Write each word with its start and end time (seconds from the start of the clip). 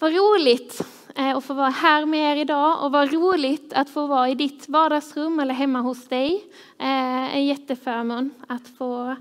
Vad 0.00 0.12
roligt 0.12 0.80
eh, 1.16 1.36
att 1.36 1.44
få 1.44 1.54
vara 1.54 1.68
här 1.68 2.06
med 2.06 2.32
er 2.32 2.40
idag 2.40 2.84
och 2.84 2.92
vad 2.92 3.12
roligt 3.12 3.72
att 3.72 3.90
få 3.90 4.06
vara 4.06 4.28
i 4.28 4.34
ditt 4.34 4.68
vardagsrum 4.68 5.40
eller 5.40 5.54
hemma 5.54 5.80
hos 5.80 6.08
dig. 6.08 6.44
Eh, 6.78 7.36
en 7.36 7.46
jätteförmån 7.46 8.30
att 8.46 8.68
få 8.78 9.16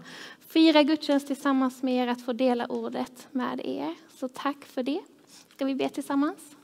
fira 0.48 0.84
gudstjänst 0.84 1.28
tillsammans 1.28 1.84
med 1.84 1.96
er, 1.96 2.08
att 2.08 2.22
få 2.22 2.34
dela 2.34 2.66
ordet 2.66 3.28
med 3.32 3.62
er. 3.66 3.96
Så 4.20 4.28
tack 4.28 4.66
för 4.66 4.84
det. 4.84 5.00
Ska 5.56 5.66
vi 5.66 5.76
be 5.76 5.90
tillsammans? 5.90 6.56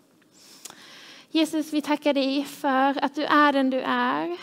Jesus, 1.32 1.74
vi 1.74 1.82
tackar 1.82 2.14
dig 2.14 2.44
för 2.44 3.04
att 3.06 3.16
du 3.16 3.24
är 3.24 3.54
den 3.54 3.70
du 3.70 3.82
är. 3.82 4.38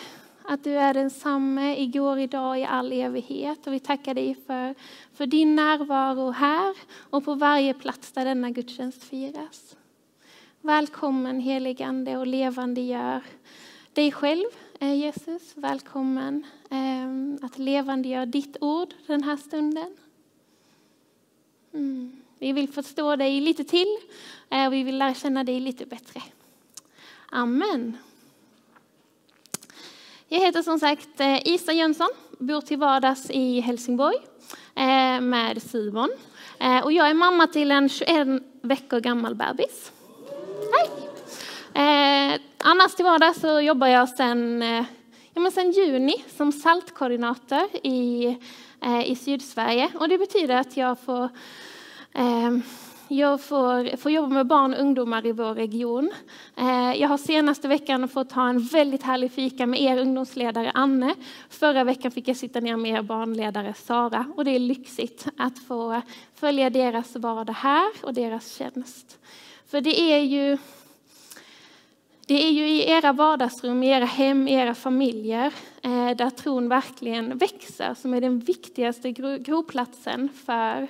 Att 0.45 0.65
du 0.65 0.71
är 0.71 0.95
densamme 0.95 1.77
igår, 1.77 2.19
idag, 2.19 2.61
i 2.61 2.65
all 2.65 2.93
evighet. 2.93 3.67
Och 3.67 3.73
vi 3.73 3.81
tackar 3.81 4.15
dig 4.15 4.37
för, 4.47 4.75
för 5.15 5.27
din 5.27 5.57
närvaro 5.57 6.31
här 6.31 6.77
och 7.11 7.25
på 7.25 7.35
varje 7.35 7.75
plats 7.75 8.13
där 8.13 8.25
denna 8.25 8.51
gudstjänst 8.51 9.05
firas. 9.05 9.77
Välkommen 10.61 11.41
heligande 11.41 12.17
och 12.17 12.27
levande 12.27 12.81
gör 12.81 13.21
dig 13.93 14.13
själv, 14.13 14.47
eh, 14.81 14.95
Jesus. 14.95 15.53
Välkommen 15.55 16.45
ehm, 16.71 17.39
att 17.43 17.53
att 17.53 17.59
levandegöra 17.59 18.27
ditt 18.27 18.57
ord 18.61 18.95
den 19.07 19.23
här 19.23 19.37
stunden. 19.37 19.97
Mm. 21.75 22.23
Vi 22.39 22.53
vill 22.53 22.69
förstå 22.69 23.17
dig 23.17 23.41
lite 23.41 23.65
till 23.65 23.99
eh, 24.51 24.67
och 24.67 24.73
vi 24.73 24.83
vill 24.83 24.99
lära 24.99 25.15
känna 25.15 25.45
dig 25.45 25.61
lite 25.61 25.87
bättre. 25.87 26.23
Amen. 27.31 27.97
Jag 30.33 30.41
heter 30.41 30.63
som 30.63 30.79
sagt 30.79 31.21
eh, 31.21 31.49
Isa 31.49 31.73
Jönsson, 31.73 32.09
bor 32.39 32.61
till 32.61 32.79
vardags 32.79 33.31
i 33.31 33.61
Helsingborg 33.61 34.17
eh, 34.75 35.21
med 35.21 35.63
Simon. 35.63 36.11
Eh, 36.59 36.85
och 36.85 36.93
jag 36.93 37.11
är 37.11 37.15
mamma 37.15 37.47
till 37.47 37.71
en 37.71 37.89
21 37.89 38.29
veckor 38.63 39.01
gammal 39.01 39.35
bebis. 39.35 39.93
Hej! 41.75 42.39
Annars 42.59 42.95
till 42.95 43.05
vardags 43.05 43.41
så 43.41 43.61
jobbar 43.61 43.87
jag 43.87 44.09
sedan, 44.09 44.63
ja, 45.35 45.41
men 45.41 45.73
juni 45.73 46.25
som 46.37 46.53
saltkoordinator 46.53 47.63
i, 47.83 48.27
eh, 48.83 49.11
i 49.11 49.17
Sydsverige. 49.17 49.91
Och 49.95 50.09
det 50.09 50.19
betyder 50.19 50.57
att 50.57 50.77
jag 50.77 51.01
får 51.01 51.29
eh, 52.13 52.51
jag 53.13 53.41
får, 53.41 53.97
får 53.97 54.11
jobba 54.13 54.29
med 54.29 54.47
barn 54.47 54.75
och 54.75 54.81
ungdomar 54.81 55.27
i 55.27 55.33
vår 55.33 55.55
region. 55.55 56.13
Eh, 56.57 56.93
jag 57.01 57.09
har 57.09 57.19
senaste 57.19 57.69
veckan 57.69 58.09
fått 58.09 58.33
ha 58.33 58.49
en 58.49 58.61
väldigt 58.61 59.03
härlig 59.03 59.33
fika 59.33 59.67
med 59.67 59.83
er 59.83 59.99
ungdomsledare 59.99 60.71
Anne. 60.75 61.15
Förra 61.49 61.85
veckan 61.85 62.11
fick 62.11 62.29
jag 62.29 62.37
sitta 62.37 62.61
ner 62.61 62.77
med 62.77 62.99
er 62.99 63.03
barnledare 63.03 63.75
Sara 63.75 64.27
och 64.37 64.45
det 64.45 64.51
är 64.51 64.59
lyxigt 64.59 65.27
att 65.37 65.59
få 65.59 66.03
följa 66.35 66.71
deras 66.71 67.17
vardag 67.17 67.55
här 67.55 67.91
och 68.03 68.15
deras 68.15 68.55
tjänst. 68.57 69.19
För 69.67 69.81
det 69.81 70.01
är 70.01 70.19
ju 70.19 70.59
det 72.27 72.47
är 72.47 72.51
ju 72.51 72.69
i 72.69 72.91
era 72.91 73.13
vardagsrum, 73.13 73.83
i 73.83 73.89
era 73.89 74.05
hem, 74.05 74.49
i 74.49 74.55
era 74.55 74.75
familjer 74.75 75.53
eh, 75.83 76.11
där 76.11 76.31
tron 76.31 76.69
verkligen 76.69 77.39
växer 77.39 77.95
som 77.95 78.15
är 78.15 78.21
den 78.21 78.39
viktigaste 78.39 79.11
groplatsen 79.41 80.29
för 80.47 80.89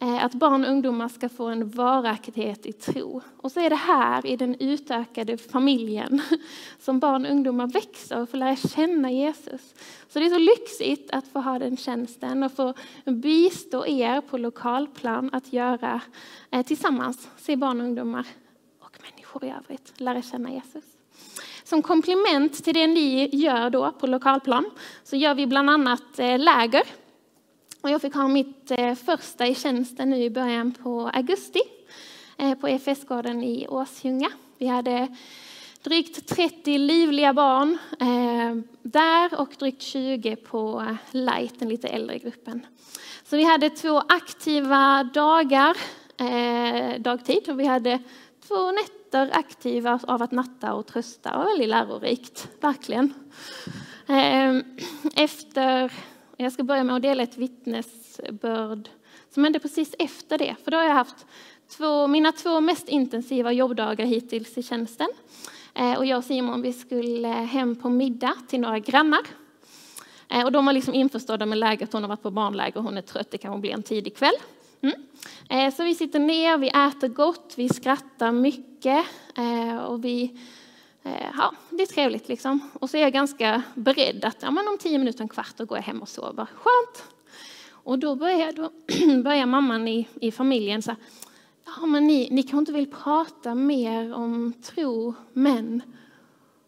Eh, 0.00 0.24
att 0.24 0.34
barn 0.34 0.64
och 0.64 0.70
ungdomar 0.70 1.08
ska 1.08 1.28
få 1.28 1.46
en 1.46 1.70
varaktighet 1.70 2.66
i 2.66 2.72
tro. 2.72 3.22
Och 3.36 3.52
så 3.52 3.60
är 3.60 3.70
det 3.70 3.76
här 3.76 4.26
i 4.26 4.36
den 4.36 4.56
utökade 4.60 5.36
familjen 5.36 6.22
som 6.80 6.98
barn 6.98 7.24
och 7.26 7.30
ungdomar 7.32 7.66
växer 7.66 8.20
och 8.20 8.28
får 8.28 8.38
lära 8.38 8.56
känna 8.56 9.10
Jesus. 9.10 9.74
Så 10.08 10.18
det 10.18 10.26
är 10.26 10.30
så 10.30 10.38
lyxigt 10.38 11.10
att 11.10 11.28
få 11.28 11.40
ha 11.40 11.58
den 11.58 11.76
tjänsten 11.76 12.42
och 12.42 12.52
få 12.52 12.74
bistå 13.04 13.86
er 13.86 14.20
på 14.20 14.38
lokalplan 14.38 15.30
att 15.32 15.52
göra 15.52 16.00
eh, 16.50 16.66
tillsammans, 16.66 17.28
se 17.36 17.56
barn 17.56 17.80
och 17.80 17.86
ungdomar 17.86 18.26
och 18.80 18.98
människor 19.02 19.44
i 19.44 19.50
övrigt 19.50 20.00
lära 20.00 20.22
känna 20.22 20.52
Jesus. 20.52 20.84
Som 21.64 21.82
komplement 21.82 22.64
till 22.64 22.74
det 22.74 22.86
ni 22.86 23.36
gör 23.36 23.70
då 23.70 23.92
på 23.92 24.06
lokalplan 24.06 24.64
så 25.04 25.16
gör 25.16 25.34
vi 25.34 25.46
bland 25.46 25.70
annat 25.70 26.18
eh, 26.18 26.38
läger. 26.38 26.82
Och 27.80 27.90
jag 27.90 28.02
fick 28.02 28.14
ha 28.14 28.28
mitt 28.28 28.70
eh, 28.70 28.94
första 28.94 29.46
i 29.46 29.54
tjänsten 29.54 30.10
nu 30.10 30.16
i 30.16 30.30
början 30.30 30.72
på 30.82 31.10
augusti 31.14 31.60
eh, 32.36 32.54
på 32.54 32.68
EFS-gården 32.68 33.42
i 33.42 33.68
Åsjunga. 33.68 34.30
Vi 34.58 34.66
hade 34.66 35.08
drygt 35.82 36.28
30 36.28 36.78
livliga 36.78 37.32
barn 37.32 37.78
eh, 38.00 38.62
där 38.82 39.40
och 39.40 39.56
drygt 39.58 39.82
20 39.82 40.36
på 40.36 40.96
Light, 41.10 41.58
den 41.58 41.68
lite 41.68 41.88
äldre 41.88 42.18
gruppen. 42.18 42.66
Så 43.24 43.36
vi 43.36 43.44
hade 43.44 43.70
två 43.70 44.02
aktiva 44.08 45.04
dagar 45.04 45.76
dagtid 46.98 47.48
och 47.48 47.60
vi 47.60 47.66
hade 47.66 47.98
två 48.48 48.72
nätter 48.72 49.30
aktiva 49.32 50.00
av 50.06 50.22
att 50.22 50.32
natta 50.32 50.72
och 50.74 50.86
trösta 50.86 51.30
Det 51.30 51.36
var 51.38 51.44
väldigt 51.44 51.68
lärorikt, 51.68 52.48
verkligen. 52.60 53.14
Efter, 55.14 55.92
jag 56.44 56.52
ska 56.52 56.62
börja 56.62 56.84
med 56.84 56.96
att 56.96 57.02
dela 57.02 57.22
ett 57.22 57.36
vittnesbörd 57.36 58.88
som 59.30 59.44
hände 59.44 59.58
precis 59.58 59.94
efter 59.98 60.38
det, 60.38 60.56
för 60.64 60.70
då 60.70 60.76
har 60.76 60.84
jag 60.84 60.94
haft 60.94 61.26
två, 61.68 62.06
mina 62.06 62.32
två 62.32 62.60
mest 62.60 62.88
intensiva 62.88 63.52
jobbdagar 63.52 64.06
hittills 64.06 64.58
i 64.58 64.62
tjänsten. 64.62 65.08
Eh, 65.74 65.98
och 65.98 66.06
jag 66.06 66.18
och 66.18 66.24
Simon 66.24 66.62
vi 66.62 66.72
skulle 66.72 67.28
hem 67.28 67.76
på 67.76 67.88
middag 67.88 68.34
till 68.48 68.60
några 68.60 68.78
grannar. 68.78 69.20
Eh, 70.28 70.44
och 70.44 70.52
de 70.52 70.66
var 70.66 70.72
liksom 70.72 70.94
införstådda 70.94 71.46
med 71.46 71.58
läget, 71.58 71.92
hon 71.92 72.02
har 72.02 72.08
varit 72.08 72.22
på 72.22 72.30
barnläger, 72.30 72.80
hon 72.80 72.96
är 72.96 73.02
trött, 73.02 73.30
det 73.30 73.38
kan 73.38 73.60
bli 73.60 73.70
en 73.70 73.82
tidig 73.82 74.16
kväll. 74.16 74.34
Mm. 74.80 74.94
Eh, 75.48 75.74
så 75.74 75.84
vi 75.84 75.94
sitter 75.94 76.18
ner, 76.18 76.58
vi 76.58 76.68
äter 76.68 77.08
gott, 77.08 77.54
vi 77.56 77.68
skrattar 77.68 78.32
mycket 78.32 79.06
och 79.86 80.04
vi, 80.04 80.38
Eh, 81.08 81.30
ja, 81.36 81.54
det 81.70 81.82
är 81.82 81.86
trevligt 81.86 82.28
liksom. 82.28 82.60
Och 82.72 82.90
så 82.90 82.96
är 82.96 83.00
jag 83.00 83.12
ganska 83.12 83.62
beredd 83.74 84.24
att 84.24 84.36
ja, 84.42 84.50
men 84.50 84.68
om 84.68 84.78
tio 84.78 84.98
minuter, 84.98 85.22
en 85.22 85.28
kvart, 85.28 85.54
då 85.56 85.64
går 85.64 85.78
jag 85.78 85.82
hem 85.82 86.02
och 86.02 86.08
sover. 86.08 86.46
Skönt! 86.54 87.14
Och 87.70 87.98
då 87.98 88.14
börjar, 88.14 88.52
då 88.52 88.70
börjar 89.22 89.46
mamman 89.46 89.88
i, 89.88 90.08
i 90.20 90.32
familjen 90.32 90.82
så 90.82 90.90
här, 90.90 91.00
ja 91.66 91.86
men 91.86 92.06
ni, 92.06 92.28
ni 92.30 92.42
kanske 92.42 92.58
inte 92.58 92.72
vill 92.72 92.90
prata 92.90 93.54
mer 93.54 94.14
om 94.14 94.52
tro, 94.62 95.14
men... 95.32 95.82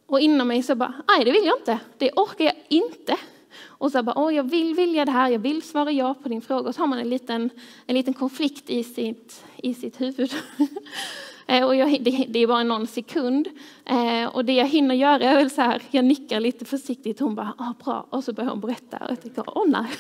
Och 0.06 0.20
inom 0.20 0.48
mig 0.48 0.62
så 0.62 0.74
bara, 0.74 0.94
nej 1.08 1.24
det 1.24 1.30
vill 1.30 1.44
jag 1.44 1.58
inte, 1.58 1.78
det 1.98 2.12
orkar 2.12 2.44
jag 2.44 2.54
inte. 2.68 3.16
Och 3.64 3.92
så 3.92 4.02
bara, 4.02 4.18
åh, 4.18 4.34
jag 4.34 4.50
vill 4.50 4.74
vilja 4.74 5.04
det 5.04 5.10
här, 5.10 5.28
jag 5.28 5.38
vill 5.38 5.62
svara 5.62 5.92
ja 5.92 6.14
på 6.14 6.28
din 6.28 6.42
fråga. 6.42 6.68
Och 6.68 6.74
så 6.74 6.82
har 6.82 6.86
man 6.86 6.98
en 6.98 7.08
liten, 7.08 7.50
en 7.86 7.94
liten 7.94 8.14
konflikt 8.14 8.70
i 8.70 8.84
sitt, 8.84 9.44
i 9.56 9.74
sitt 9.74 10.00
huvud. 10.00 10.32
Eh, 11.50 11.64
och 11.64 11.76
jag, 11.76 12.02
det, 12.02 12.26
det, 12.28 12.38
är 12.38 12.46
bara 12.46 12.62
någon 12.62 12.86
sekund. 12.86 13.48
Eh, 13.84 14.26
och 14.26 14.44
det 14.44 14.52
jag 14.52 14.66
hinner 14.66 14.94
göra 14.94 15.24
är 15.24 15.36
väl 15.36 15.50
så 15.50 15.60
här, 15.60 15.82
jag 15.90 16.04
nickar 16.04 16.40
lite 16.40 16.64
försiktigt. 16.64 17.20
Hon 17.20 17.34
bara, 17.34 17.54
ah, 17.58 17.74
bra. 17.84 18.06
Och 18.10 18.24
så 18.24 18.32
börjar 18.32 18.50
hon 18.50 18.60
berätta. 18.60 18.96
Och 18.96 19.10
jag 19.10 19.22
tänker, 19.22 19.44
åh 19.58 19.64
nej. 19.68 19.90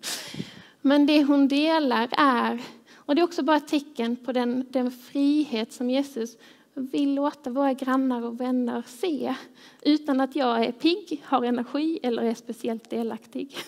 Men 0.80 1.06
det 1.06 1.24
hon 1.24 1.48
delar 1.48 2.08
är, 2.10 2.62
och 2.96 3.14
det 3.14 3.20
är 3.20 3.24
också 3.24 3.42
bara 3.42 3.56
ett 3.56 3.68
tecken 3.68 4.16
på 4.16 4.32
den, 4.32 4.66
den 4.70 4.90
frihet 4.90 5.72
som 5.72 5.90
Jesus 5.90 6.36
vill 6.74 7.14
låta 7.14 7.50
våra 7.50 7.72
grannar 7.72 8.24
och 8.24 8.40
vänner 8.40 8.82
se 8.86 9.34
utan 9.82 10.20
att 10.20 10.36
jag 10.36 10.64
är 10.64 10.72
pigg, 10.72 11.22
har 11.24 11.44
energi 11.44 11.98
eller 12.02 12.22
är 12.22 12.34
speciellt 12.34 12.90
delaktig. 12.90 13.56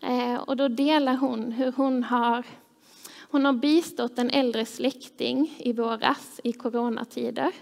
Eh, 0.00 0.34
och 0.34 0.56
då 0.56 0.68
delar 0.68 1.14
hon 1.14 1.52
hur 1.52 1.72
hon 1.72 2.04
har, 2.04 2.44
hon 3.30 3.44
har 3.44 3.52
bistått 3.52 4.18
en 4.18 4.30
äldre 4.30 4.66
släkting 4.66 5.54
i 5.58 5.72
våras 5.72 6.40
i 6.44 6.52
coronatider 6.52 7.52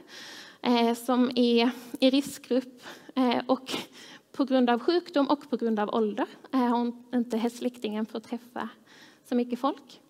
eh, 0.63 0.95
som 0.95 1.31
är 1.35 1.71
i 2.01 2.11
riskgrupp 2.11 2.83
eh, 3.15 3.39
och 3.47 3.73
på 4.33 4.45
grund 4.45 4.71
av 4.71 4.81
sjukdom 4.81 5.27
och 5.27 5.51
på 5.51 5.57
grund 5.57 5.81
av 5.81 5.95
ålder 5.95 6.27
eh, 6.53 6.61
har 6.61 6.79
hon 6.79 7.05
inte 7.15 7.51
släktingen 7.51 8.07
fått 8.07 8.25
träffa 8.25 8.69
så 9.29 9.35
mycket 9.35 9.59
folk. 9.59 10.01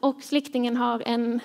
Och 0.00 0.22
släktingen 0.22 0.76
har 0.76 1.02
en 1.06 1.40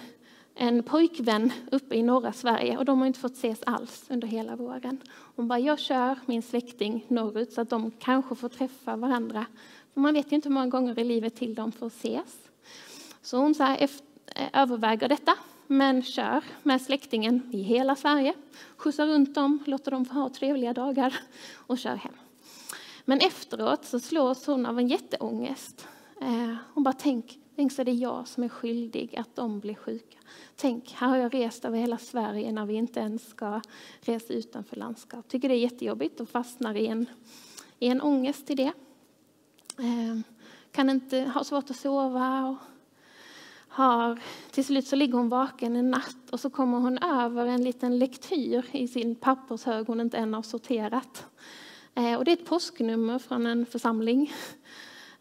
en 0.59 0.83
pojkvän 0.83 1.51
uppe 1.71 1.95
i 1.95 2.03
norra 2.03 2.33
Sverige 2.33 2.77
och 2.77 2.85
de 2.85 3.00
har 3.00 3.07
inte 3.07 3.19
fått 3.19 3.33
ses 3.33 3.63
alls 3.63 4.06
under 4.09 4.27
hela 4.27 4.56
våren. 4.56 5.01
Hon 5.35 5.47
bara, 5.47 5.59
jag 5.59 5.79
kör 5.79 6.19
min 6.25 6.41
släkting 6.41 7.06
norrut 7.07 7.53
så 7.53 7.62
att 7.62 7.69
de 7.69 7.91
kanske 7.91 8.35
får 8.35 8.50
träffa 8.50 8.95
varandra. 8.95 9.45
För 9.94 10.01
man 10.01 10.13
vet 10.13 10.31
ju 10.31 10.35
inte 10.35 10.50
hur 10.50 10.53
många 10.53 10.67
gånger 10.67 11.00
i 11.00 11.03
livet 11.03 11.35
till 11.35 11.56
de 11.56 11.71
får 11.71 11.88
ses. 11.88 12.46
Så 13.27 13.38
hon 13.38 13.56
så 13.56 13.63
här, 13.63 13.89
eh, 14.35 14.50
överväger 14.53 15.09
detta, 15.09 15.33
men 15.68 16.03
kör 16.03 16.44
med 16.63 16.81
släktingen 16.81 17.50
i 17.51 17.62
hela 17.62 17.95
Sverige. 17.95 18.33
Skjutsar 18.77 19.07
runt 19.07 19.35
dem, 19.35 19.59
låter 19.65 19.91
dem 19.91 20.06
få 20.06 20.13
ha 20.13 20.29
trevliga 20.29 20.74
dagar 20.74 21.19
och 21.53 21.77
kör 21.77 21.95
hem. 21.95 22.13
Men 23.06 23.19
efteråt 23.19 23.85
så 23.85 24.00
slås 24.00 24.47
hon 24.47 24.65
av 24.65 24.79
en 24.79 24.88
jätteångest. 24.88 25.88
Eh, 26.21 26.56
hon 26.74 26.83
bara, 26.83 26.94
tänk, 26.94 27.39
tänk 27.56 27.71
så 27.71 27.81
är 27.81 27.85
det 27.85 27.91
jag 27.91 28.27
som 28.27 28.44
är 28.44 28.50
skyldig 28.50 29.15
att 29.18 29.35
de 29.35 29.59
blir 29.59 29.75
sjuka. 29.75 30.18
Tänk, 30.56 30.91
här 30.91 31.07
har 31.07 31.18
jag 31.18 31.33
rest 31.33 31.65
över 31.65 31.77
hela 31.77 31.97
Sverige 31.97 32.51
när 32.51 32.65
vi 32.65 32.74
inte 32.74 33.00
ens 33.00 33.29
ska 33.29 33.62
resa 34.01 34.33
utanför 34.33 34.75
landskap. 34.75 35.27
Tycker 35.27 35.50
det 35.50 35.56
är 35.56 35.59
jättejobbigt 35.59 36.19
och 36.19 36.29
fastnar 36.29 36.75
i 36.75 36.88
en, 36.88 37.06
i 37.79 37.88
en 37.88 38.01
ångest 38.01 38.50
i 38.50 38.56
det. 38.56 38.74
Eh, 39.77 40.19
kan 40.71 40.89
inte 40.89 41.19
ha 41.19 41.44
svårt 41.44 41.69
att 41.69 41.77
sova 41.77 42.45
och 42.45 42.57
har, 43.77 44.19
till 44.51 44.65
slut 44.65 44.88
så 44.88 44.95
ligger 44.95 45.18
hon 45.18 45.29
vaken 45.29 45.75
en 45.75 45.91
natt 45.91 46.29
och 46.31 46.39
så 46.39 46.50
kommer 46.50 46.79
hon 46.79 46.97
över 46.97 47.45
en 47.45 47.63
liten 47.63 48.00
lektyr 48.00 48.65
i 48.71 48.88
sin 48.88 49.15
pappershög 49.15 49.88
hon 49.88 50.01
inte 50.01 50.18
än 50.18 50.33
har 50.33 50.41
sorterat. 50.41 51.25
Eh, 51.95 52.13
och 52.15 52.25
det 52.25 52.31
är 52.31 52.38
ett 52.38 52.45
påsknummer 52.45 53.19
från 53.19 53.45
en 53.45 53.65
församling. 53.65 54.33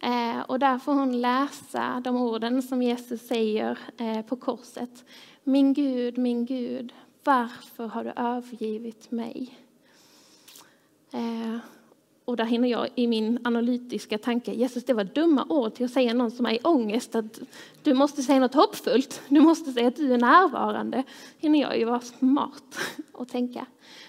Eh, 0.00 0.40
och 0.40 0.58
där 0.58 0.78
får 0.78 0.92
hon 0.94 1.20
läsa 1.20 2.00
de 2.04 2.16
orden 2.16 2.62
som 2.62 2.82
Jesus 2.82 3.26
säger 3.26 3.78
eh, 3.96 4.22
på 4.22 4.36
korset. 4.36 5.04
Min 5.44 5.72
Gud, 5.72 6.18
min 6.18 6.46
Gud, 6.46 6.92
varför 7.24 7.86
har 7.86 8.04
du 8.04 8.12
övergivit 8.16 9.10
mig? 9.10 9.58
Och 12.26 12.36
där 12.36 12.44
hinner 12.44 12.68
jag 12.68 12.88
i 12.94 13.06
min 13.06 13.38
analytiska 13.44 14.18
tanke, 14.18 14.52
Jesus 14.52 14.84
det 14.84 14.94
var 14.94 15.04
dumma 15.04 15.46
ord 15.48 15.74
till 15.74 15.84
att 15.84 15.90
säga 15.92 16.14
någon 16.14 16.30
som 16.30 16.46
är 16.46 16.52
i 16.52 16.58
ångest, 16.62 17.14
att 17.14 17.40
du 17.82 17.94
måste 17.94 18.22
säga 18.22 18.40
något 18.40 18.54
hoppfullt, 18.54 19.22
du 19.28 19.40
måste 19.40 19.72
säga 19.72 19.88
att 19.88 19.96
du 19.96 20.14
är 20.14 20.18
närvarande. 20.18 21.02
hinner 21.38 21.60
jag 21.60 21.78
ju 21.78 21.84
vara 21.84 22.00
smart 22.00 22.78
och 23.12 23.28
tänka. 23.28 23.66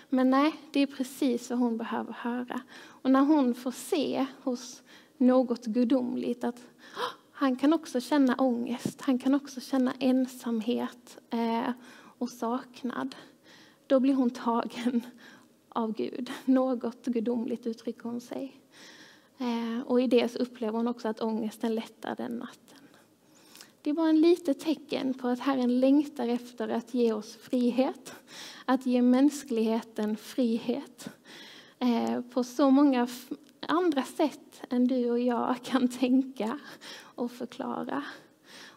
Men 0.09 0.29
nej, 0.29 0.53
det 0.71 0.79
är 0.79 0.87
precis 0.87 1.49
vad 1.49 1.59
hon 1.59 1.77
behöver 1.77 2.13
höra. 2.13 2.61
Och 2.79 3.11
när 3.11 3.21
hon 3.21 3.53
får 3.53 3.71
se 3.71 4.25
hos 4.43 4.81
något 5.17 5.65
gudomligt 5.65 6.43
att 6.43 6.59
ah, 6.95 7.13
han 7.31 7.55
kan 7.55 7.73
också 7.73 8.01
känna 8.01 8.35
ångest, 8.35 9.01
han 9.01 9.19
kan 9.19 9.35
också 9.35 9.61
känna 9.61 9.93
ensamhet 9.99 11.17
eh, 11.29 11.71
och 12.17 12.29
saknad. 12.29 13.15
Då 13.87 13.99
blir 13.99 14.13
hon 14.13 14.29
tagen 14.29 15.01
av 15.77 15.93
Gud. 15.93 16.31
Något 16.45 17.05
gudomligt 17.05 17.67
uttrycker 17.67 18.03
hon 18.03 18.21
sig. 18.21 18.61
Eh, 19.37 19.81
och 19.85 20.01
i 20.01 20.07
det 20.07 20.31
så 20.31 20.39
upplever 20.39 20.77
hon 20.77 20.87
också 20.87 21.07
att 21.07 21.21
ångesten 21.21 21.75
lättar 21.75 22.15
den 22.15 22.31
natten. 22.31 22.77
Det 23.81 23.93
var 23.93 24.09
en 24.09 24.21
litet 24.21 24.59
tecken 24.59 25.13
på 25.13 25.27
att 25.27 25.39
Herren 25.39 25.79
längtar 25.79 26.27
efter 26.27 26.69
att 26.69 26.93
ge 26.93 27.13
oss 27.13 27.35
frihet, 27.35 28.15
att 28.65 28.85
ge 28.85 29.01
mänskligheten 29.01 30.17
frihet. 30.17 31.09
Eh, 31.79 32.21
på 32.21 32.43
så 32.43 32.69
många 32.69 33.07
andra 33.67 34.03
sätt 34.03 34.61
än 34.69 34.87
du 34.87 35.11
och 35.11 35.19
jag 35.19 35.55
kan 35.63 35.87
tänka 35.87 36.59
och 36.99 37.31
förklara. 37.31 38.03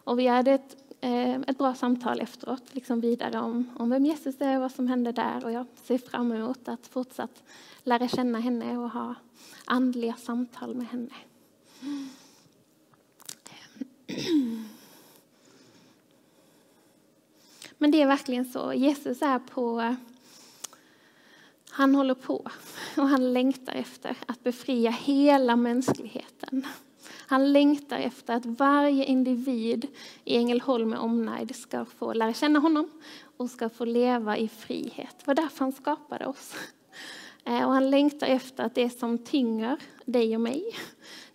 Och 0.03 0.19
vi 0.19 0.27
hade 0.27 0.51
ett 0.51 0.77
eh, 1.01 1.35
ett 1.35 1.57
bra 1.57 1.75
samtal 1.75 2.19
efteråt, 2.19 2.63
liksom 2.71 3.01
vidare 3.01 3.39
om, 3.39 3.69
om 3.77 3.89
vem 3.89 4.05
Jesus 4.05 4.41
är 4.41 4.55
och 4.55 4.61
vad 4.61 4.71
som 4.71 4.87
hände 4.87 5.11
där. 5.11 5.45
Och 5.45 5.51
jag 5.51 5.65
ser 5.83 5.97
fram 5.97 6.31
emot 6.31 6.67
att 6.67 6.87
fortsatt 6.87 7.43
lära 7.83 8.07
känna 8.07 8.39
henne 8.39 8.77
och 8.77 8.89
ha 8.89 9.15
andliga 9.65 10.13
samtal 10.13 10.75
med 10.75 10.87
henne. 10.87 11.13
Men 17.77 17.91
det 17.91 18.01
är 18.01 18.07
verkligen 18.07 18.45
så. 18.45 18.73
Jesus 18.73 19.21
är 19.21 19.39
på... 19.39 19.95
Han 21.69 21.95
håller 21.95 22.13
på 22.13 22.47
och 22.97 23.07
han 23.07 23.33
längtar 23.33 23.73
efter 23.73 24.17
att 24.25 24.43
befria 24.43 24.91
hela 24.91 25.55
mänskligheten 25.55 26.65
han 27.31 27.53
längtar 27.53 27.97
efter 27.97 28.33
att 28.33 28.45
varje 28.45 29.05
individ 29.05 29.87
i 30.23 30.37
Ängelholm 30.37 30.89
med 30.89 30.99
omnejd 30.99 31.55
ska 31.55 31.85
få 31.85 32.13
lära 32.13 32.33
känna 32.33 32.59
honom 32.59 32.89
och 33.37 33.49
ska 33.49 33.69
få 33.69 33.85
leva 33.85 34.37
i 34.37 34.47
frihet. 34.47 35.15
Det 35.19 35.27
var 35.27 35.33
därför 35.33 35.59
han 35.59 35.71
skapade 35.71 36.25
oss. 36.25 36.55
Eh, 37.43 37.63
och 37.63 37.73
han 37.73 37.89
längtar 37.89 38.27
efter 38.27 38.63
att 38.63 38.75
det 38.75 38.89
som 38.89 39.17
tynger 39.17 39.77
dig 40.05 40.35
och 40.35 40.41
mig, 40.41 40.63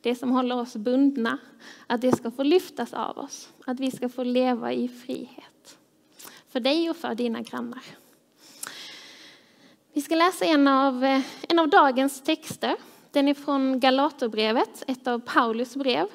det 0.01 0.15
som 0.15 0.31
håller 0.31 0.57
oss 0.57 0.77
bundna, 0.77 1.39
att 1.87 2.01
det 2.01 2.13
ska 2.13 2.31
få 2.31 2.43
lyftas 2.43 2.93
av 2.93 3.19
oss. 3.19 3.49
Att 3.67 3.81
vi 3.81 3.91
ska 3.91 4.09
få 4.09 4.25
leva 4.25 4.73
i 4.73 4.89
frihet. 4.89 5.79
För 6.49 6.61
dig 6.61 6.91
och 6.91 6.97
för 6.97 7.15
dina 7.15 7.41
grannar. 7.41 7.83
Vi 9.93 10.03
ska 10.03 10.15
läsa 10.15 10.45
en 10.45 10.69
av, 10.69 11.05
eh, 11.05 11.23
en 11.49 11.59
av 11.59 11.69
dagens 11.69 12.23
texter 12.23 12.77
den 13.17 13.29
är 13.29 13.35
från 13.35 13.81
Galaterbrevet, 13.81 14.85
ett 14.87 15.07
av 15.07 15.19
Paulus 15.19 15.77
brev. 15.77 16.07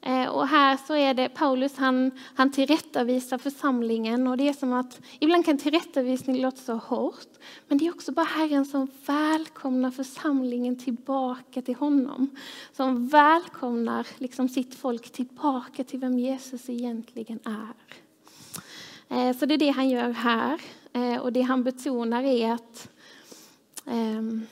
Eh, 0.00 0.28
och 0.28 0.48
här 0.48 0.78
så 0.86 0.94
är 0.94 1.14
det 1.14 1.28
Paulus, 1.28 1.76
han, 1.76 2.10
han 2.34 2.52
tillrättavisar 2.52 3.38
församlingen 3.38 4.26
och 4.26 4.36
det 4.36 4.48
är 4.48 4.52
som 4.52 4.72
att 4.72 5.00
ibland 5.18 5.44
kan 5.44 5.58
tillrättavisning 5.58 6.42
låta 6.42 6.56
så 6.56 6.74
hårt, 6.74 7.28
men 7.68 7.78
det 7.78 7.86
är 7.86 7.90
också 7.90 8.12
bara 8.12 8.26
Herren 8.26 8.64
som 8.64 8.88
välkomnar 9.06 9.90
församlingen 9.90 10.78
tillbaka 10.78 11.62
till 11.62 11.74
honom. 11.74 12.30
Som 12.72 13.08
välkomnar 13.08 14.06
liksom 14.18 14.48
sitt 14.48 14.74
folk 14.74 15.12
tillbaka 15.12 15.84
till 15.84 15.98
vem 15.98 16.18
Jesus 16.18 16.70
egentligen 16.70 17.38
är. 17.44 17.74
Eh, 19.08 19.36
så 19.36 19.46
det 19.46 19.54
är 19.54 19.58
det 19.58 19.70
han 19.70 19.88
gör 19.88 20.10
här 20.10 20.60
eh, 20.92 21.16
och 21.16 21.32
det 21.32 21.42
han 21.42 21.64
betonar 21.64 22.22
är 22.22 22.52
att 22.52 22.88
ehm, 23.86 24.46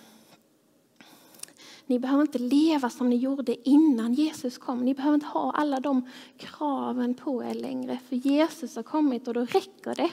ni 1.90 1.98
behöver 1.98 2.22
inte 2.22 2.38
leva 2.38 2.90
som 2.90 3.10
ni 3.10 3.16
gjorde 3.16 3.68
innan 3.68 4.14
Jesus 4.14 4.58
kom. 4.58 4.84
Ni 4.84 4.94
behöver 4.94 5.14
inte 5.14 5.26
ha 5.26 5.52
alla 5.52 5.80
de 5.80 6.08
kraven 6.36 7.14
på 7.14 7.44
er 7.44 7.54
längre. 7.54 7.98
För 8.08 8.16
Jesus 8.16 8.76
har 8.76 8.82
kommit 8.82 9.28
och 9.28 9.34
då 9.34 9.44
räcker 9.44 9.94
det 9.94 10.10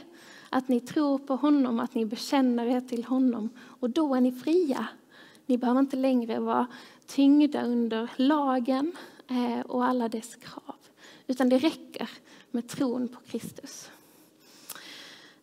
att 0.50 0.68
ni 0.68 0.80
tror 0.80 1.18
på 1.18 1.36
honom, 1.36 1.80
att 1.80 1.96
ni 1.96 2.06
bekänner 2.06 2.66
er 2.66 2.82
till 2.82 3.04
honom. 3.04 3.50
Och 3.80 3.90
då 3.90 4.16
är 4.16 4.22
ni 4.22 4.32
fria. 4.32 4.88
Ni 5.46 5.58
behöver 5.58 5.80
inte 5.80 5.98
längre 5.98 6.40
vara 6.40 6.68
tyngda 7.06 7.64
under 7.64 8.10
lagen 8.16 8.92
eh, 9.28 9.66
och 9.66 9.86
alla 9.86 10.10
dess 10.10 10.36
krav. 10.36 10.76
Utan 11.28 11.50
det 11.50 11.58
räcker 11.58 12.10
med 12.52 12.68
tron 12.68 13.08
på 13.08 13.20
Kristus. 13.20 13.90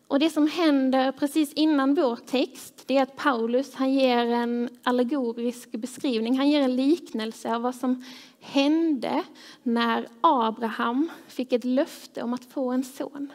Och 0.07 0.19
det 0.19 0.29
som 0.29 0.47
händer 0.47 1.11
precis 1.11 1.53
innan 1.53 1.95
vår 1.95 2.15
text 2.15 2.83
det 2.85 2.97
är 2.97 3.03
att 3.03 3.15
Paulus 3.15 3.75
han 3.75 3.93
ger 3.93 4.25
en 4.25 4.69
allegorisk 4.83 5.71
beskrivning, 5.71 6.37
han 6.37 6.49
ger 6.49 6.61
en 6.61 6.75
liknelse 6.75 7.55
av 7.55 7.61
vad 7.61 7.75
som 7.75 8.03
hände 8.39 9.23
när 9.63 10.07
Abraham 10.21 11.09
fick 11.27 11.53
ett 11.53 11.63
löfte 11.63 12.23
om 12.23 12.33
att 12.33 12.45
få 12.45 12.71
en 12.71 12.83
son. 12.83 13.31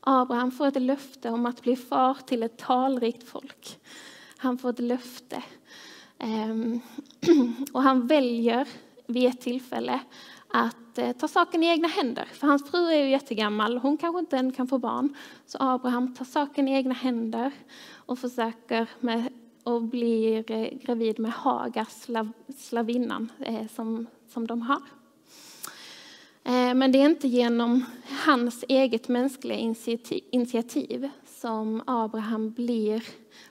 Abraham 0.00 0.50
får 0.50 0.66
ett 0.66 0.82
löfte 0.82 1.30
om 1.30 1.46
att 1.46 1.62
bli 1.62 1.76
far 1.76 2.16
till 2.26 2.42
ett 2.42 2.58
talrikt 2.58 3.28
folk. 3.28 3.78
Han 4.36 4.58
får 4.58 4.70
ett 4.70 4.78
löfte. 4.78 5.42
Ehm, 6.18 6.80
och 7.72 7.82
han 7.82 8.06
väljer 8.06 8.68
vid 9.06 9.28
ett 9.28 9.40
tillfälle 9.40 10.00
att 10.56 10.98
eh, 10.98 11.12
ta 11.12 11.28
saken 11.28 11.62
i 11.62 11.66
egna 11.66 11.88
händer. 11.88 12.24
För 12.32 12.46
hans 12.46 12.70
fru 12.70 12.86
är 12.86 13.04
ju 13.04 13.10
jättegammal, 13.10 13.78
hon 13.78 13.96
kanske 13.96 14.18
inte 14.18 14.36
än 14.36 14.52
kan 14.52 14.68
få 14.68 14.78
barn. 14.78 15.16
Så 15.46 15.58
Abraham 15.60 16.14
tar 16.14 16.24
saken 16.24 16.68
i 16.68 16.72
egna 16.72 16.94
händer 16.94 17.52
och 17.94 18.18
försöker 18.18 18.88
med, 19.00 19.28
och 19.62 19.82
blir 19.82 20.50
eh, 20.50 20.78
gravid 20.82 21.18
med 21.18 21.32
Hagar, 21.32 21.86
slav, 21.90 22.32
slavinnan 22.58 23.32
eh, 23.38 23.66
som, 23.74 24.06
som 24.28 24.46
de 24.46 24.62
har. 24.62 24.82
Men 26.74 26.92
det 26.92 26.98
är 26.98 27.04
inte 27.04 27.28
genom 27.28 27.84
hans 28.26 28.64
eget 28.68 29.08
mänskliga 29.08 29.58
initiativ 30.30 31.10
som 31.26 31.82
Abraham 31.86 32.50
blir, 32.50 33.04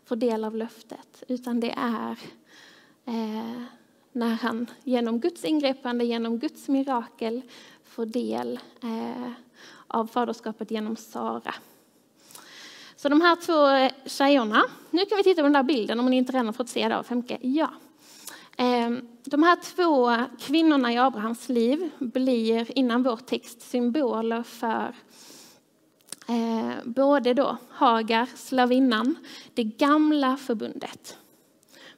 får 0.06 0.16
del 0.16 0.44
av 0.44 0.56
löftet, 0.56 1.24
utan 1.28 1.60
det 1.60 1.74
är 1.78 2.20
när 4.16 4.36
han 4.36 4.72
genom 4.84 5.20
Guds 5.20 5.46
ingripande, 5.46 6.06
genom 6.06 6.40
Guds 6.40 6.68
mirakel 6.68 7.42
får 7.84 8.06
del 8.06 8.60
eh, 8.84 9.32
av 9.88 10.08
faderskapet 10.08 10.72
genom 10.72 10.96
Sara. 10.96 11.56
Så 12.96 13.10
de 13.10 13.22
här 13.22 13.36
två 13.36 13.68
eh, 13.68 13.92
tjejerna, 14.06 14.64
nu 14.90 15.06
kan 15.06 15.18
vi 15.18 15.24
titta 15.24 15.42
på 15.42 15.46
den 15.46 15.54
där 15.54 15.64
bilden 15.64 16.00
om 16.00 16.06
ni 16.06 16.16
inte 16.18 16.32
redan 16.32 16.54
fått 16.54 16.70
se 16.70 16.90
det 16.90 16.98
av 16.98 17.04
Femke. 17.04 17.38
Ja. 17.42 17.70
Ehm, 18.58 19.08
de 19.24 19.44
här 19.44 19.56
två 19.56 20.26
kvinnorna 20.40 20.94
i 20.94 20.98
Abrahams 20.98 21.50
liv 21.50 21.90
blir 22.00 22.78
innan 22.78 23.04
vår 23.04 23.18
text 23.18 23.62
symboler 23.62 24.44
för 24.44 24.96
eh, 26.28 26.84
både 26.84 27.34
då 27.34 27.58
Hagar, 27.70 28.30
slavinnan, 28.36 29.16
det 29.54 29.64
gamla 29.64 30.38
förbundet. 30.38 31.18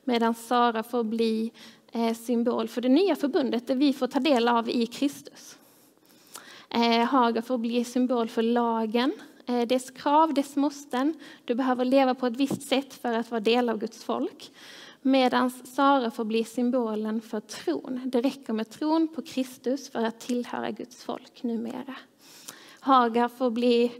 Medan 0.03 0.33
Sara 0.33 0.83
får 0.83 1.03
bli 1.03 1.51
Eh, 1.97 2.13
symbol 2.13 2.67
för 2.67 2.81
det 2.81 2.89
nya 2.89 3.15
förbundet, 3.15 3.67
det 3.67 3.75
vi 3.75 3.93
får 3.93 4.07
ta 4.07 4.19
del 4.19 4.47
av 4.47 4.69
i 4.69 4.85
Kristus. 4.85 5.57
Eh, 6.69 6.81
Haga 6.81 7.05
Hagar 7.05 7.41
får 7.41 7.57
bli 7.57 7.83
symbol 7.83 8.27
för 8.27 8.41
lagen, 8.41 9.11
eh, 9.45 9.61
dess 9.67 9.91
krav, 9.91 10.33
dess 10.33 10.55
måsten. 10.55 11.13
Du 11.45 11.55
behöver 11.55 11.85
leva 11.85 12.15
på 12.15 12.27
ett 12.27 12.37
visst 12.37 12.61
sätt 12.61 12.93
för 12.93 13.13
att 13.13 13.31
vara 13.31 13.41
del 13.41 13.69
av 13.69 13.77
Guds 13.77 14.03
folk. 14.03 14.51
Medan 15.01 15.51
Sara 15.51 16.11
får 16.11 16.25
bli 16.25 16.43
symbolen 16.43 17.21
för 17.21 17.39
tron. 17.39 18.01
Det 18.05 18.21
räcker 18.21 18.53
med 18.53 18.69
tron 18.69 19.07
på 19.07 19.21
Kristus 19.21 19.89
för 19.89 20.03
att 20.03 20.19
tillhöra 20.19 20.71
Guds 20.71 21.03
folk 21.03 21.43
numera. 21.43 21.95
Hagar 22.79 23.27
får 23.27 23.51
bli 23.51 23.91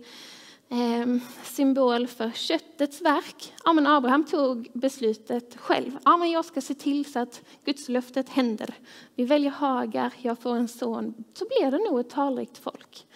eh, 0.70 1.18
symbol 1.44 2.08
för 2.08 2.32
köttets 2.32 3.02
verk. 3.02 3.54
Ja, 3.64 3.74
men 3.74 3.88
Abraham 3.88 4.26
tog 4.26 4.70
beslutet 4.74 5.58
själv. 5.58 5.98
Ja, 6.06 6.18
men 6.18 6.32
jag 6.32 6.46
ska 6.46 6.62
se 6.62 6.74
till 6.74 7.12
så 7.12 7.20
att 7.20 7.42
Guds 7.66 7.90
löftet 7.90 8.30
händer. 8.30 8.76
Vi 9.16 9.26
väljer 9.26 9.52
Hagar, 9.52 10.14
jag 10.22 10.40
får 10.40 10.56
en 10.56 10.68
son, 10.68 11.24
så 11.34 11.46
blir 11.46 11.72
det 11.72 11.78
nog 11.78 12.00
ett 12.00 12.10
talrikt 12.10 12.58
folk. 12.58 13.08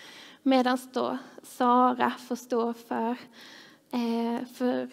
Medan 0.43 0.77
då 0.93 1.17
Sara 1.43 2.13
får 2.27 2.35
stå 2.35 2.73
för, 2.73 3.17
eh, 3.91 4.47
för, 4.53 4.89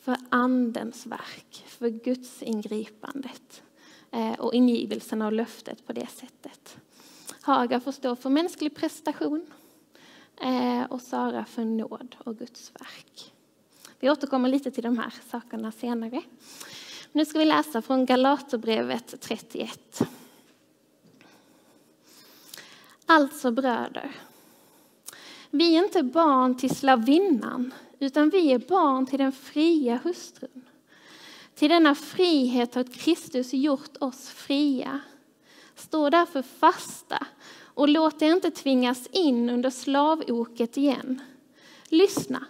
för 0.00 0.16
andens 0.28 1.06
verk, 1.06 1.64
för 1.66 1.88
Guds 1.88 2.42
ingripandet 2.42 3.62
eh, 4.10 4.32
och 4.32 4.54
ingivelsen 4.54 5.22
av 5.22 5.32
löftet 5.32 5.86
på 5.86 5.92
det 5.92 6.10
sättet. 6.10 6.76
Hagar 7.40 7.80
får 7.80 7.92
stå 7.92 8.16
för 8.16 8.30
mänsklig 8.30 8.74
prestation 8.74 9.46
Eh, 10.42 10.84
och 10.84 11.00
Sara 11.00 11.44
för 11.44 11.64
nåd 11.64 12.16
och 12.18 12.38
Guds 12.38 12.72
verk. 12.80 13.32
Vi 14.00 14.10
återkommer 14.10 14.48
lite 14.48 14.70
till 14.70 14.82
de 14.82 14.98
här 14.98 15.14
sakerna 15.30 15.72
senare. 15.72 16.22
Nu 17.12 17.24
ska 17.24 17.38
vi 17.38 17.44
läsa 17.44 17.82
från 17.82 18.06
Galaterbrevet 18.06 19.20
31. 19.20 20.02
Alltså 23.06 23.50
bröder, 23.50 24.12
vi 25.50 25.76
är 25.76 25.84
inte 25.84 26.02
barn 26.02 26.56
till 26.56 26.76
slavinnan, 26.76 27.74
utan 27.98 28.30
vi 28.30 28.52
är 28.52 28.58
barn 28.58 29.06
till 29.06 29.18
den 29.18 29.32
fria 29.32 30.00
hustrun. 30.04 30.64
Till 31.54 31.68
denna 31.68 31.94
frihet 31.94 32.74
har 32.74 32.84
Kristus 32.84 33.52
gjort 33.52 33.96
oss 34.00 34.28
fria. 34.28 35.00
Stå 35.74 36.10
därför 36.10 36.42
fasta 36.42 37.26
och 37.74 37.88
låt 37.88 38.22
er 38.22 38.32
inte 38.32 38.50
tvingas 38.50 39.06
in 39.06 39.50
under 39.50 39.70
slavoket 39.70 40.76
igen. 40.76 41.20
Lyssna. 41.88 42.46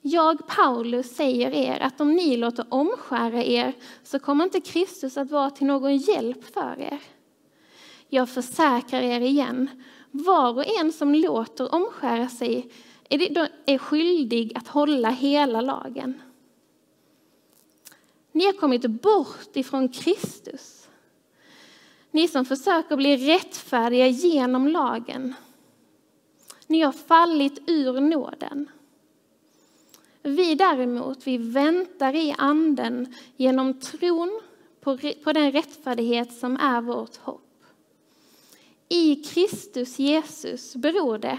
Jag, 0.00 0.46
Paulus, 0.46 1.16
säger 1.16 1.50
er 1.50 1.80
att 1.80 2.00
om 2.00 2.12
ni 2.12 2.36
låter 2.36 2.66
omskära 2.68 3.44
er 3.44 3.72
så 4.02 4.18
kommer 4.18 4.44
inte 4.44 4.60
Kristus 4.60 5.16
att 5.16 5.30
vara 5.30 5.50
till 5.50 5.66
någon 5.66 5.96
hjälp 5.96 6.54
för 6.54 6.80
er. 6.80 7.00
Jag 8.08 8.28
försäkrar 8.28 9.00
er 9.00 9.20
igen, 9.20 9.70
var 10.10 10.56
och 10.56 10.80
en 10.80 10.92
som 10.92 11.14
låter 11.14 11.74
omskära 11.74 12.28
sig 12.28 12.70
är 13.66 13.78
skyldig 13.78 14.52
att 14.56 14.68
hålla 14.68 15.10
hela 15.10 15.60
lagen. 15.60 16.22
Ni 18.32 18.44
har 18.44 18.52
kommit 18.52 18.86
bort 18.86 19.56
ifrån 19.56 19.88
Kristus. 19.88 20.83
Ni 22.14 22.28
som 22.28 22.44
försöker 22.44 22.96
bli 22.96 23.16
rättfärdiga 23.16 24.06
genom 24.06 24.68
lagen. 24.68 25.34
Ni 26.66 26.80
har 26.80 26.92
fallit 26.92 27.62
ur 27.66 28.00
nåden. 28.00 28.70
Vi 30.22 30.54
däremot, 30.54 31.26
vi 31.26 31.38
väntar 31.38 32.14
i 32.14 32.34
anden 32.38 33.14
genom 33.36 33.80
tron 33.80 34.40
på, 34.80 34.98
på 35.24 35.32
den 35.32 35.52
rättfärdighet 35.52 36.32
som 36.32 36.56
är 36.56 36.80
vårt 36.80 37.16
hopp. 37.16 37.64
I 38.88 39.16
Kristus 39.16 39.98
Jesus 39.98 40.76
beror 40.76 41.18
det 41.18 41.38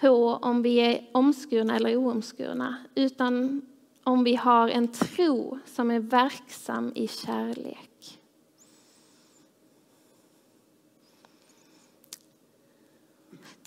på 0.00 0.38
om 0.42 0.62
vi 0.62 0.76
är 0.78 1.08
omskurna 1.12 1.76
eller 1.76 1.96
oomskurna, 1.96 2.76
utan 2.94 3.62
om 4.04 4.24
vi 4.24 4.34
har 4.34 4.68
en 4.68 4.88
tro 4.88 5.58
som 5.66 5.90
är 5.90 6.00
verksam 6.00 6.92
i 6.94 7.08
kärlek. 7.08 7.89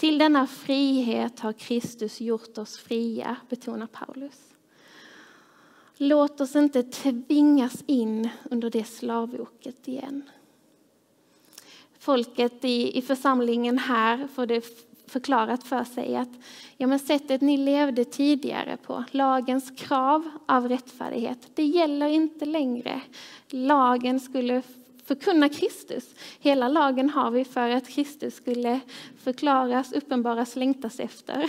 Till 0.04 0.18
denna 0.18 0.48
frihet 0.48 1.40
har 1.40 1.54
Kristus 1.54 2.22
gjort 2.22 2.58
oss 2.58 2.78
fria, 2.78 3.36
betonar 3.50 3.88
Paulus. 3.88 4.40
Låt 5.98 6.42
oss 6.42 6.56
inte 6.56 6.84
tvingas 6.84 7.84
in 7.86 8.30
under 8.52 8.70
det 8.70 8.84
slavoket 8.84 9.88
igen. 9.88 10.30
Folket 12.00 12.66
i, 12.66 12.98
i 12.98 13.02
församlingen 13.02 13.78
här 13.78 14.28
får 14.36 14.46
det 14.46 14.66
förklarat 15.08 15.64
för 15.64 15.84
sig 15.84 16.16
att 16.16 16.30
ja, 16.78 16.88
men 16.88 17.00
sättet 17.00 17.42
ni 17.42 17.58
levde 17.58 18.06
tidigare 18.06 18.78
på, 18.78 19.04
lagens 19.12 19.72
krav 19.78 20.30
av 20.46 20.70
rättfärdighet, 20.70 21.50
det 21.56 21.66
gäller 21.66 22.08
inte 22.08 22.46
längre. 22.46 23.02
Lagen 23.50 24.20
skulle 24.20 24.62
förkunna 25.06 25.50
Kristus. 25.50 26.16
Hela 26.40 26.68
lagen 26.68 27.10
har 27.10 27.32
vi 27.32 27.46
för 27.46 27.70
att 27.70 27.88
Kristus 27.88 28.36
skulle 28.36 28.80
förklaras, 29.18 29.94
uppenbaras, 29.94 30.56
längtas 30.56 31.00
efter. 31.00 31.46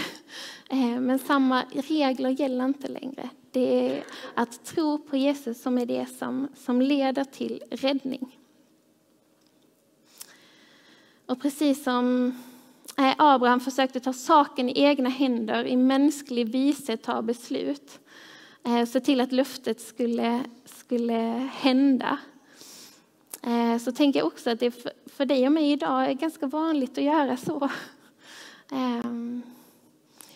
Eh, 0.70 1.00
men 1.00 1.18
samma 1.18 1.62
regler 1.72 2.30
gäller 2.30 2.64
inte 2.64 2.88
längre. 2.88 3.30
Det 3.50 3.88
är 3.88 4.04
att 4.34 4.64
tro 4.64 4.98
på 4.98 5.16
Jesus 5.16 5.62
som 5.62 5.78
är 5.78 5.86
det 5.86 6.06
som, 6.18 6.48
som 6.54 6.82
leder 6.82 7.24
till 7.24 7.62
räddning. 7.70 8.38
Och 11.26 11.42
precis 11.42 11.84
som 11.84 12.26
eh, 12.98 13.14
Abraham 13.18 13.60
försökte 13.60 14.00
ta 14.00 14.12
saken 14.12 14.68
i 14.68 14.80
egna 14.82 15.08
händer, 15.08 15.64
i 15.64 15.76
mänsklig 15.76 16.48
vishet 16.48 17.02
ta 17.02 17.22
beslut, 17.22 18.00
eh, 18.66 18.86
se 18.86 19.00
till 19.00 19.20
att 19.20 19.32
löftet 19.32 19.80
skulle, 19.80 20.44
skulle 20.64 21.48
hända 21.52 22.18
Eh, 23.46 23.78
så 23.78 23.92
tänker 23.92 24.18
jag 24.20 24.26
också 24.26 24.50
att 24.50 24.60
det 24.60 24.70
för 25.06 25.26
dig 25.26 25.46
och 25.46 25.52
mig 25.52 25.72
idag 25.72 26.10
är 26.10 26.12
ganska 26.12 26.46
vanligt 26.46 26.98
att 26.98 27.04
göra 27.04 27.36
så. 27.36 27.70
Ehm, 28.72 29.42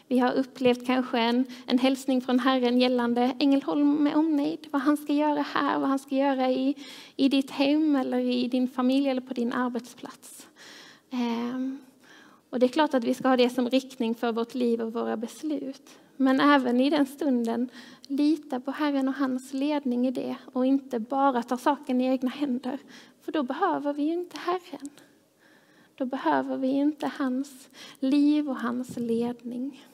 vi 0.08 0.18
har 0.18 0.32
upplevt 0.32 0.86
kanske 0.86 1.18
en, 1.18 1.44
en 1.66 1.78
hälsning 1.78 2.20
från 2.20 2.38
Herren 2.38 2.80
gällande 2.80 3.36
Ängelholm 3.38 3.94
med 3.94 4.16
omnejd, 4.16 4.66
vad 4.70 4.82
han 4.82 4.96
ska 4.96 5.12
göra 5.12 5.42
här, 5.42 5.78
vad 5.78 5.88
han 5.88 5.98
ska 5.98 6.14
göra 6.14 6.50
i, 6.50 6.74
i 7.16 7.28
ditt 7.28 7.50
hem 7.50 7.96
eller 7.96 8.18
i 8.18 8.48
din 8.48 8.68
familj 8.68 9.08
eller 9.08 9.20
på 9.20 9.34
din 9.34 9.52
arbetsplats. 9.52 10.46
Ehm, 11.10 11.78
och 12.50 12.58
det 12.58 12.66
är 12.66 12.68
klart 12.68 12.94
att 12.94 13.04
vi 13.04 13.14
ska 13.14 13.28
ha 13.28 13.36
det 13.36 13.50
som 13.50 13.70
riktning 13.70 14.14
för 14.14 14.32
vårt 14.32 14.54
liv 14.54 14.80
och 14.80 14.92
våra 14.92 15.16
beslut. 15.16 15.98
Men 16.20 16.40
även 16.40 16.80
i 16.80 16.90
den 16.90 17.06
stunden 17.06 17.70
lita 18.06 18.60
på 18.60 18.70
Herren 18.70 19.08
och 19.08 19.14
hans 19.14 19.52
ledning 19.52 20.06
i 20.06 20.10
det 20.10 20.36
och 20.52 20.66
inte 20.66 20.98
bara 20.98 21.42
ta 21.42 21.56
saken 21.56 22.00
i 22.00 22.06
egna 22.06 22.30
händer. 22.30 22.78
För 23.22 23.32
då 23.32 23.42
behöver 23.42 23.92
vi 23.92 24.02
ju 24.02 24.12
inte 24.12 24.36
Herren. 24.36 24.90
Då 25.94 26.04
behöver 26.04 26.56
vi 26.56 26.68
inte 26.68 27.10
hans 27.18 27.68
liv 27.98 28.50
och 28.50 28.56
hans 28.56 28.96
ledning. 28.96 29.86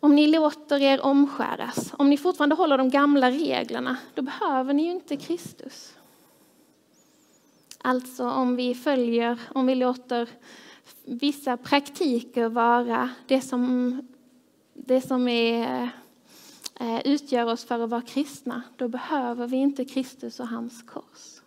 Om 0.00 0.14
ni 0.14 0.26
låter 0.26 0.82
er 0.82 1.00
omskäras, 1.00 1.94
om 1.98 2.10
ni 2.10 2.16
fortfarande 2.16 2.54
håller 2.56 2.78
de 2.78 2.90
gamla 2.90 3.30
reglerna, 3.30 3.96
då 4.14 4.22
behöver 4.22 4.74
ni 4.74 4.84
ju 4.84 4.90
inte 4.90 5.16
Kristus. 5.16 5.94
Alltså 7.78 8.30
om 8.30 8.56
vi 8.56 8.74
följer, 8.74 9.40
om 9.54 9.66
vi 9.66 9.74
låter 9.74 10.28
vissa 11.04 11.56
praktiker 11.56 12.48
vara 12.48 13.10
det 13.26 13.40
som, 13.40 14.00
det 14.74 15.00
som 15.00 15.28
är, 15.28 15.88
eh, 16.80 17.00
utgör 17.04 17.46
oss 17.46 17.64
för 17.64 17.80
att 17.80 17.90
vara 17.90 18.02
kristna, 18.02 18.62
då 18.76 18.88
behöver 18.88 19.46
vi 19.46 19.56
inte 19.56 19.84
Kristus 19.84 20.40
och 20.40 20.48
hans 20.48 20.82
kors. 20.82 21.40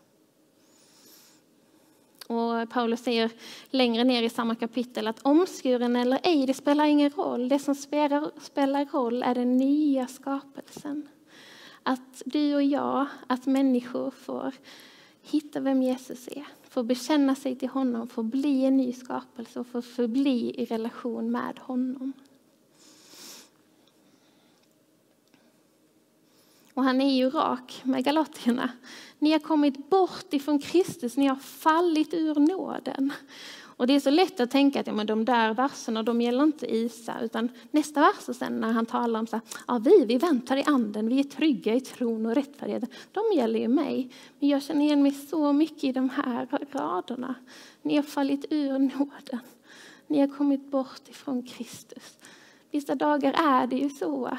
Och 2.31 2.69
Paulus 2.69 3.03
säger 3.03 3.31
längre 3.69 4.03
ner 4.03 4.24
i 4.24 4.29
samma 4.29 4.55
kapitel 4.55 5.07
att 5.07 5.19
omskuren 5.21 5.95
eller 5.95 6.19
ej, 6.24 6.45
det 6.45 6.53
spelar 6.53 6.86
ingen 6.86 7.10
roll. 7.10 7.50
Det 7.50 7.60
som 7.60 7.75
spelar, 7.75 8.31
spelar 8.41 8.86
roll 8.86 9.24
är 9.24 9.36
den 9.36 9.57
nya 9.57 10.07
skapelsen. 10.07 11.10
Att 11.83 12.21
du 12.25 12.55
och 12.55 12.63
jag, 12.63 13.05
att 13.27 13.45
människor 13.45 14.12
får 14.12 14.53
hitta 15.21 15.60
vem 15.60 15.83
Jesus 15.83 16.27
är, 16.27 16.45
får 16.72 16.84
bekänna 16.84 17.36
sig 17.36 17.56
till 17.56 17.70
honom, 17.70 18.08
får 18.08 18.24
bli 18.24 18.66
en 18.66 18.78
ny 18.78 18.94
skapelse 18.94 19.60
och 19.60 19.68
får 19.68 19.82
förbli 19.82 20.54
i 20.58 20.66
relation 20.66 21.32
med 21.32 21.60
honom. 21.60 22.13
Och 26.74 26.84
han 26.84 27.01
är 27.01 27.16
ju 27.16 27.30
rak 27.30 27.82
med 27.84 28.04
galaterna. 28.04 28.70
Ni 29.20 29.32
har 29.32 29.40
kommit 29.40 29.90
bort 29.90 30.34
ifrån 30.34 30.60
Kristus, 30.60 31.18
ni 31.18 31.28
har 31.28 31.36
fallit 31.36 32.13
ur 32.13 32.36
nåden. 32.36 33.13
Och 33.82 33.88
det 33.88 33.94
är 33.94 34.00
så 34.00 34.10
lätt 34.10 34.40
att 34.40 34.52
tänka 34.52 34.80
att 34.80 34.88
ja, 34.88 34.94
men 34.94 35.08
de 35.08 35.26
där 35.26 35.54
verserna 35.54 36.04
de 36.04 36.22
gäller 36.22 36.44
inte 36.44 36.76
Isa, 36.76 37.22
utan 37.22 37.50
nästa 37.72 38.00
vers 38.00 38.30
och 38.30 38.36
sen 38.36 38.60
när 38.60 38.72
han 38.72 38.86
talar 38.86 39.20
om 39.20 39.28
så 39.28 39.36
här, 39.36 39.44
ja, 39.68 39.78
vi, 39.78 40.06
vi 40.06 40.18
väntar 40.18 40.58
i 40.58 40.64
anden, 40.64 41.08
vi 41.08 41.20
är 41.20 41.24
trygga 41.24 41.76
i 41.76 41.82
tron 41.82 42.26
och 42.26 42.36
rättfärdigheten, 42.36 42.90
de 43.12 43.38
gäller 43.38 43.60
ju 43.60 43.68
mig. 43.68 44.10
Men 44.40 44.50
jag 44.50 44.64
känner 44.64 44.86
igen 44.86 45.04
mig 45.04 45.12
så 45.12 45.54
mycket 45.54 45.84
i 45.84 45.92
de 45.92 46.10
här 46.10 46.48
raderna. 46.72 47.36
Ni 47.82 47.96
har 47.96 48.04
fallit 48.04 48.46
ur 48.50 48.80
nåden. 48.80 49.40
Ni 50.08 50.20
har 50.20 50.28
kommit 50.28 50.72
bort 50.72 51.10
ifrån 51.10 51.44
Kristus. 51.44 52.18
Vissa 52.72 52.96
dagar 52.96 53.34
är 53.34 53.68
det 53.68 53.76
ju 53.76 53.90
så. 53.90 54.38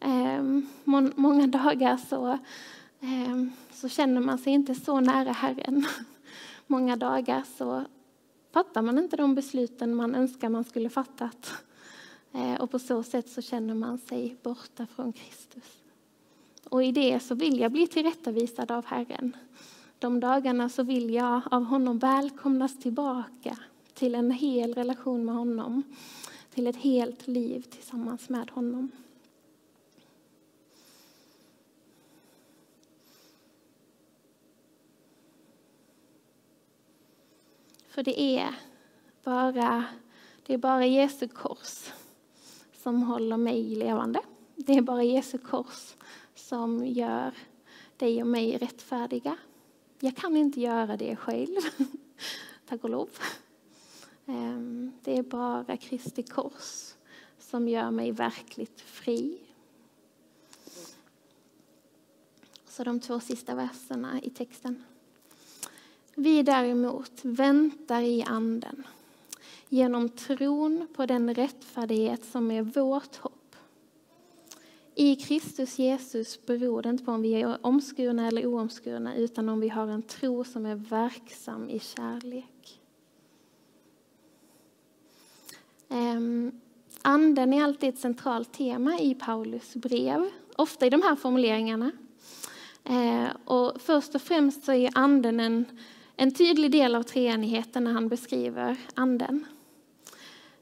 Ehm, 0.00 0.66
många 1.14 1.46
dagar 1.46 1.96
så, 1.96 2.38
ehm, 3.00 3.52
så 3.72 3.88
känner 3.88 4.20
man 4.20 4.38
sig 4.38 4.52
inte 4.52 4.74
så 4.74 5.00
nära 5.00 5.32
Herren. 5.32 5.86
Många 6.66 6.96
dagar 6.96 7.42
så 7.58 7.84
fattar 8.52 8.82
man 8.82 8.98
inte 8.98 9.16
de 9.16 9.34
besluten 9.34 9.94
man 9.94 10.14
önskar 10.14 10.48
man 10.48 10.64
skulle 10.64 10.90
fattat. 10.90 11.52
Eh, 12.32 12.60
och 12.60 12.70
på 12.70 12.78
så 12.78 13.02
sätt 13.02 13.28
så 13.30 13.42
känner 13.42 13.74
man 13.74 13.98
sig 13.98 14.36
borta 14.42 14.86
från 14.86 15.12
Kristus. 15.12 15.82
Och 16.68 16.84
i 16.84 16.92
det 16.92 17.20
så 17.20 17.34
vill 17.34 17.60
jag 17.60 17.72
bli 17.72 17.86
tillrättavisad 17.86 18.70
av 18.70 18.84
Herren. 18.86 19.36
De 19.98 20.20
dagarna 20.20 20.68
så 20.68 20.82
vill 20.82 21.14
jag 21.14 21.40
av 21.50 21.64
honom 21.64 21.98
välkomnas 21.98 22.78
tillbaka 22.78 23.58
till 23.94 24.14
en 24.14 24.30
hel 24.30 24.74
relation 24.74 25.24
med 25.24 25.34
honom, 25.34 25.82
till 26.54 26.66
ett 26.66 26.76
helt 26.76 27.28
liv 27.28 27.60
tillsammans 27.60 28.28
med 28.28 28.50
honom. 28.50 28.90
För 37.90 38.02
det 38.02 38.20
är 38.20 38.54
bara, 39.24 39.84
det 40.46 40.54
är 40.54 40.58
bara 40.58 40.86
Jesu 40.86 41.28
kors 41.28 41.92
som 42.72 43.02
håller 43.02 43.36
mig 43.36 43.62
levande. 43.62 44.20
Det 44.56 44.72
är 44.72 44.82
bara 44.82 45.02
Jesu 45.02 45.38
kors 45.38 45.94
som 46.34 46.86
gör 46.86 47.34
dig 47.96 48.22
och 48.22 48.28
mig 48.28 48.58
rättfärdiga. 48.58 49.36
Jag 50.00 50.16
kan 50.16 50.36
inte 50.36 50.60
göra 50.60 50.96
det 50.96 51.16
själv, 51.16 51.60
tack 52.68 52.84
och 52.84 52.90
lov. 52.90 53.08
Ehm, 54.26 54.92
det 55.02 55.18
är 55.18 55.22
bara 55.22 55.76
Kristi 55.76 56.22
kors 56.22 56.94
som 57.38 57.68
gör 57.68 57.90
mig 57.90 58.12
verkligt 58.12 58.80
fri. 58.80 59.38
Så 62.68 62.84
de 62.84 63.00
två 63.00 63.20
sista 63.20 63.54
verserna 63.54 64.20
i 64.22 64.30
texten. 64.30 64.84
Vi 66.20 66.42
däremot 66.42 67.12
väntar 67.22 68.02
i 68.02 68.22
anden 68.22 68.86
genom 69.68 70.08
tron 70.08 70.86
på 70.94 71.06
den 71.06 71.34
rättfärdighet 71.34 72.24
som 72.24 72.50
är 72.50 72.62
vårt 72.62 73.16
hopp. 73.16 73.56
I 74.94 75.16
Kristus 75.16 75.78
Jesus 75.78 76.46
beror 76.46 76.82
det 76.82 76.88
inte 76.88 77.04
på 77.04 77.12
om 77.12 77.22
vi 77.22 77.32
är 77.32 77.66
omskurna 77.66 78.28
eller 78.28 78.46
oomskurna 78.46 79.16
utan 79.16 79.48
om 79.48 79.60
vi 79.60 79.68
har 79.68 79.86
en 79.86 80.02
tro 80.02 80.44
som 80.44 80.66
är 80.66 80.74
verksam 80.74 81.70
i 81.70 81.80
kärlek. 81.80 82.80
Ehm, 85.88 86.52
anden 87.02 87.52
är 87.52 87.64
alltid 87.64 87.88
ett 87.88 87.98
centralt 87.98 88.52
tema 88.52 88.98
i 88.98 89.14
Paulus 89.14 89.74
brev, 89.74 90.30
ofta 90.56 90.86
i 90.86 90.90
de 90.90 91.02
här 91.02 91.16
formuleringarna. 91.16 91.90
Ehm, 92.84 93.28
och 93.44 93.80
först 93.80 94.14
och 94.14 94.22
främst 94.22 94.64
så 94.64 94.72
är 94.72 94.90
anden 94.94 95.40
en, 95.40 95.64
en 96.20 96.30
tydlig 96.30 96.70
del 96.70 96.94
av 96.94 97.02
treenigheten 97.02 97.84
när 97.84 97.92
han 97.92 98.08
beskriver 98.08 98.76
anden. 98.94 99.46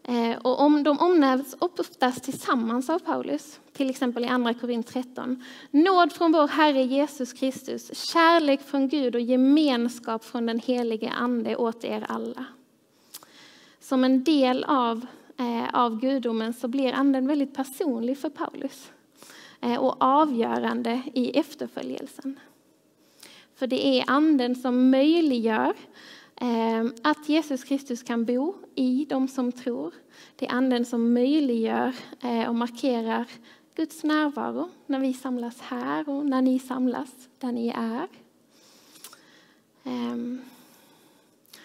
Eh, 0.02 0.38
och 0.38 0.60
om 0.60 0.82
de 0.82 0.98
omnämns 0.98 1.56
oftast 1.58 2.24
tillsammans 2.24 2.90
av 2.90 2.98
Paulus, 2.98 3.60
till 3.72 3.90
exempel 3.90 4.24
i 4.24 4.28
Andra 4.28 4.54
Korint 4.54 4.86
13. 4.86 5.44
Nåd 5.70 6.12
från 6.12 6.32
vår 6.32 6.48
Herre 6.48 6.82
Jesus 6.82 7.32
Kristus, 7.32 8.10
kärlek 8.12 8.62
från 8.62 8.88
Gud 8.88 9.14
och 9.14 9.20
gemenskap 9.20 10.24
från 10.24 10.46
den 10.46 10.58
helige 10.58 11.10
Ande 11.10 11.56
åt 11.56 11.84
er 11.84 12.06
alla. 12.08 12.44
Som 13.80 14.04
en 14.04 14.24
del 14.24 14.64
av, 14.64 15.06
eh, 15.38 15.74
av 15.74 16.00
gudomen 16.00 16.52
så 16.52 16.68
blir 16.68 16.92
anden 16.92 17.26
väldigt 17.26 17.54
personlig 17.54 18.18
för 18.18 18.30
Paulus 18.30 18.90
eh, 19.60 19.76
och 19.76 19.96
avgörande 20.00 21.02
i 21.14 21.38
efterföljelsen. 21.38 22.38
För 23.58 23.66
det 23.66 23.86
är 23.86 24.04
anden 24.06 24.54
som 24.54 24.90
möjliggör 24.90 25.74
eh, 26.40 26.84
att 27.02 27.28
Jesus 27.28 27.64
Kristus 27.64 28.02
kan 28.02 28.24
bo 28.24 28.54
i 28.74 29.06
de 29.08 29.28
som 29.28 29.52
tror. 29.52 29.94
Det 30.36 30.46
är 30.46 30.52
anden 30.52 30.84
som 30.84 31.12
möjliggör 31.12 31.94
eh, 32.22 32.48
och 32.48 32.54
markerar 32.54 33.26
Guds 33.74 34.04
närvaro 34.04 34.68
när 34.86 34.98
vi 34.98 35.14
samlas 35.14 35.60
här 35.60 36.08
och 36.08 36.26
när 36.26 36.42
ni 36.42 36.58
samlas 36.58 37.28
där 37.38 37.52
ni 37.52 37.68
är. 37.68 38.08
Ehm, 39.84 40.40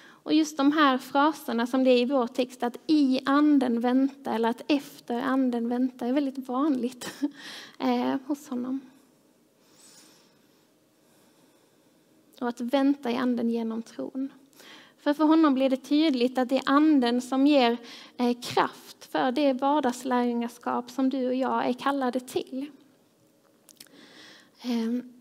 och 0.05 0.33
just 0.33 0.57
de 0.57 0.71
här 0.71 0.97
fraserna 0.97 1.67
som 1.67 1.83
det 1.83 1.89
är 1.89 2.01
i 2.01 2.05
vår 2.05 2.27
text, 2.27 2.63
att 2.63 2.77
i 2.87 3.19
anden 3.25 3.79
vänta 3.79 4.33
eller 4.33 4.49
att 4.49 4.61
efter 4.67 5.21
anden 5.21 5.69
vänta, 5.69 6.07
är 6.07 6.13
väldigt 6.13 6.47
vanligt 6.47 7.23
eh, 7.79 8.15
hos 8.25 8.49
honom. 8.49 8.79
Och 12.41 12.47
att 12.47 12.61
vänta 12.61 13.11
i 13.11 13.15
anden 13.15 13.49
genom 13.49 13.81
tron. 13.81 14.29
För 15.03 15.13
för 15.13 15.23
honom 15.23 15.53
blir 15.53 15.69
det 15.69 15.77
tydligt 15.77 16.37
att 16.37 16.49
det 16.49 16.57
är 16.57 16.63
anden 16.65 17.21
som 17.21 17.47
ger 17.47 17.77
eh, 18.17 18.37
kraft 18.41 19.05
för 19.11 19.31
det 19.31 19.53
vardagslärjungaskap 19.53 20.91
som 20.91 21.09
du 21.09 21.27
och 21.27 21.35
jag 21.35 21.65
är 21.65 21.73
kallade 21.73 22.19
till. 22.19 22.65
Ehm, 24.61 25.13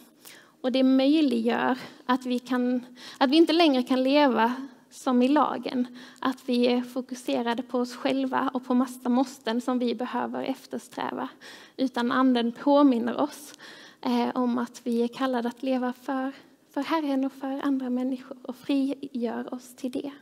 och 0.60 0.72
det 0.72 0.82
möjliggör 0.82 1.78
att 2.06 2.26
vi, 2.26 2.38
kan, 2.38 2.86
att 3.18 3.30
vi 3.30 3.36
inte 3.36 3.52
längre 3.52 3.82
kan 3.82 4.02
leva 4.02 4.54
som 4.90 5.22
i 5.22 5.28
lagen. 5.28 5.86
Att 6.20 6.48
vi 6.48 6.66
är 6.66 6.82
fokuserade 6.82 7.62
på 7.62 7.78
oss 7.78 7.96
själva 7.96 8.50
och 8.54 8.64
på 8.64 8.74
massa 8.74 9.08
måsten 9.08 9.60
som 9.60 9.78
vi 9.78 9.94
behöver 9.94 10.42
eftersträva. 10.42 11.28
Utan 11.76 12.12
anden 12.12 12.52
påminner 12.52 13.20
oss 13.20 13.54
eh, 14.00 14.28
om 14.34 14.58
att 14.58 14.80
vi 14.84 15.02
är 15.02 15.08
kallade 15.08 15.48
att 15.48 15.62
leva 15.62 15.92
för 15.92 16.32
för 16.70 16.80
Herren 16.80 17.24
och 17.24 17.32
för 17.32 17.60
andra 17.66 17.90
människor 17.90 18.36
och 18.42 18.56
frigör 18.56 19.54
oss 19.54 19.74
till 19.74 19.90
det. 19.90 20.12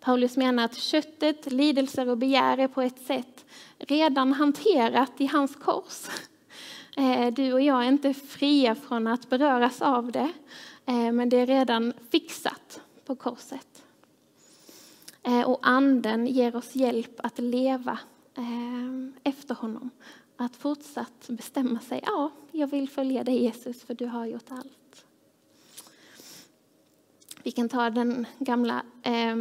Paulus 0.00 0.36
menar 0.36 0.64
att 0.64 0.76
köttet, 0.76 1.52
lidelser 1.52 2.08
och 2.08 2.18
begär 2.18 2.58
är 2.58 2.68
på 2.68 2.82
ett 2.82 3.06
sätt 3.06 3.44
redan 3.78 4.32
hanterat 4.32 5.12
i 5.16 5.26
hans 5.26 5.56
kors. 5.56 6.06
Eh, 6.96 7.34
du 7.34 7.52
och 7.52 7.60
jag 7.60 7.84
är 7.84 7.88
inte 7.88 8.14
fria 8.14 8.74
från 8.74 9.06
att 9.06 9.30
beröras 9.30 9.82
av 9.82 10.12
det, 10.12 10.32
eh, 10.86 11.12
men 11.12 11.28
det 11.28 11.36
är 11.36 11.46
redan 11.46 11.92
fixat 12.10 12.80
på 13.04 13.16
korset. 13.16 13.82
Eh, 15.22 15.40
och 15.40 15.58
anden 15.62 16.26
ger 16.26 16.56
oss 16.56 16.76
hjälp 16.76 17.20
att 17.20 17.38
leva 17.38 17.98
efter 19.24 19.54
honom 19.54 19.90
att 20.36 20.56
fortsatt 20.56 21.28
bestämma 21.28 21.80
sig. 21.80 22.00
Ja, 22.06 22.30
jag 22.52 22.66
vill 22.66 22.88
följa 22.88 23.24
dig 23.24 23.42
Jesus 23.42 23.82
för 23.82 23.94
du 23.94 24.06
har 24.06 24.26
gjort 24.26 24.50
allt. 24.50 25.04
Vi 27.42 27.50
kan 27.50 27.68
ta 27.68 27.90
den 27.90 28.26
gamla, 28.38 28.82
eh, 29.02 29.36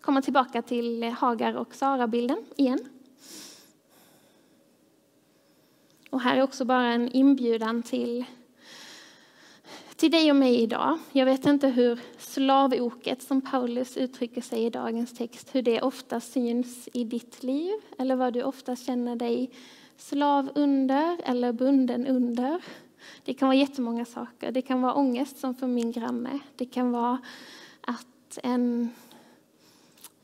komma 0.00 0.22
tillbaka 0.22 0.62
till 0.62 1.04
Hagar 1.04 1.54
och 1.54 1.74
Sara-bilden 1.74 2.44
igen. 2.56 2.88
Och 6.10 6.20
här 6.20 6.36
är 6.36 6.42
också 6.42 6.64
bara 6.64 6.92
en 6.92 7.08
inbjudan 7.12 7.82
till 7.82 8.24
till 10.00 10.10
dig 10.10 10.30
och 10.30 10.36
mig 10.36 10.62
idag. 10.62 10.98
Jag 11.12 11.26
vet 11.26 11.46
inte 11.46 11.68
hur 11.68 12.00
slavoket 12.18 13.22
som 13.22 13.40
Paulus 13.40 13.96
uttrycker 13.96 14.40
sig 14.40 14.64
i 14.64 14.70
dagens 14.70 15.12
text, 15.12 15.48
hur 15.52 15.62
det 15.62 15.82
ofta 15.82 16.20
syns 16.20 16.88
i 16.92 17.04
ditt 17.04 17.42
liv 17.42 17.72
eller 17.98 18.16
vad 18.16 18.32
du 18.32 18.42
ofta 18.42 18.76
känner 18.76 19.16
dig 19.16 19.50
slav 19.96 20.50
under 20.54 21.20
eller 21.24 21.52
bunden 21.52 22.06
under. 22.06 22.64
Det 23.24 23.34
kan 23.34 23.48
vara 23.48 23.56
jättemånga 23.56 24.04
saker. 24.04 24.52
Det 24.52 24.62
kan 24.62 24.82
vara 24.82 24.94
ångest 24.94 25.38
som 25.38 25.54
för 25.54 25.66
min 25.66 25.92
granne. 25.92 26.38
Det 26.56 26.66
kan 26.66 26.92
vara 26.92 27.18
att 27.80 28.38
en, 28.42 28.90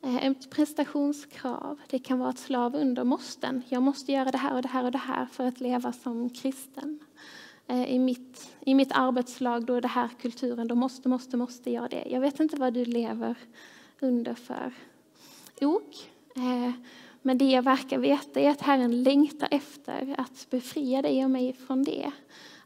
eh, 0.02 0.26
ett 0.26 0.50
prestationskrav. 0.50 1.78
Det 1.90 1.98
kan 1.98 2.18
vara 2.18 2.30
ett 2.30 2.38
slav 2.38 2.76
under 2.76 3.04
måsten. 3.04 3.62
Jag 3.68 3.82
måste 3.82 4.12
göra 4.12 4.30
det 4.30 4.38
här 4.38 4.54
och 4.54 4.62
det 4.62 4.68
här 4.68 4.84
och 4.84 4.92
det 4.92 4.98
här 4.98 5.26
för 5.26 5.44
att 5.44 5.60
leva 5.60 5.92
som 5.92 6.30
kristen. 6.30 6.98
Eh, 7.66 7.94
I 7.94 7.98
mitt, 7.98 8.56
i 8.60 8.74
mitt 8.74 8.92
arbetslag, 8.92 9.64
då 9.64 9.74
är 9.74 9.80
det 9.80 9.88
här 9.88 10.08
kulturen, 10.20 10.68
då 10.68 10.74
måste, 10.74 11.08
måste, 11.08 11.36
måste 11.36 11.70
jag 11.70 11.90
det. 11.90 12.04
Jag 12.10 12.20
vet 12.20 12.40
inte 12.40 12.56
vad 12.56 12.74
du 12.74 12.84
lever 12.84 13.36
under 14.00 14.34
för 14.34 14.72
ok. 15.60 16.10
Eh, 16.36 16.72
men 17.22 17.38
det 17.38 17.44
jag 17.44 17.62
verkar 17.62 17.98
veta 17.98 18.40
är 18.40 18.50
att 18.50 18.60
Herren 18.60 19.02
längtar 19.02 19.48
efter 19.50 20.14
att 20.18 20.46
befria 20.50 21.02
dig 21.02 21.24
och 21.24 21.30
mig 21.30 21.52
från 21.52 21.84
det. 21.84 22.12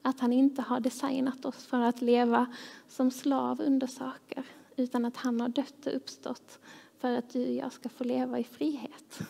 Att 0.03 0.21
han 0.21 0.33
inte 0.33 0.63
har 0.63 0.81
designat 0.81 1.45
oss 1.45 1.67
för 1.67 1.81
att 1.81 2.03
leva 2.03 2.47
som 2.89 3.11
slav 3.11 3.61
under 3.61 3.87
saker, 3.87 4.45
utan 4.77 5.05
att 5.05 5.17
han 5.17 5.41
har 5.41 5.49
dött 5.49 5.87
och 5.87 5.97
uppstått 5.97 6.59
för 6.99 7.19
att 7.19 7.31
du 7.31 7.49
och 7.49 7.55
jag 7.55 7.73
ska 7.73 7.89
få 7.89 8.05
leva 8.05 8.39
i 8.39 8.45
frihet. 8.45 9.21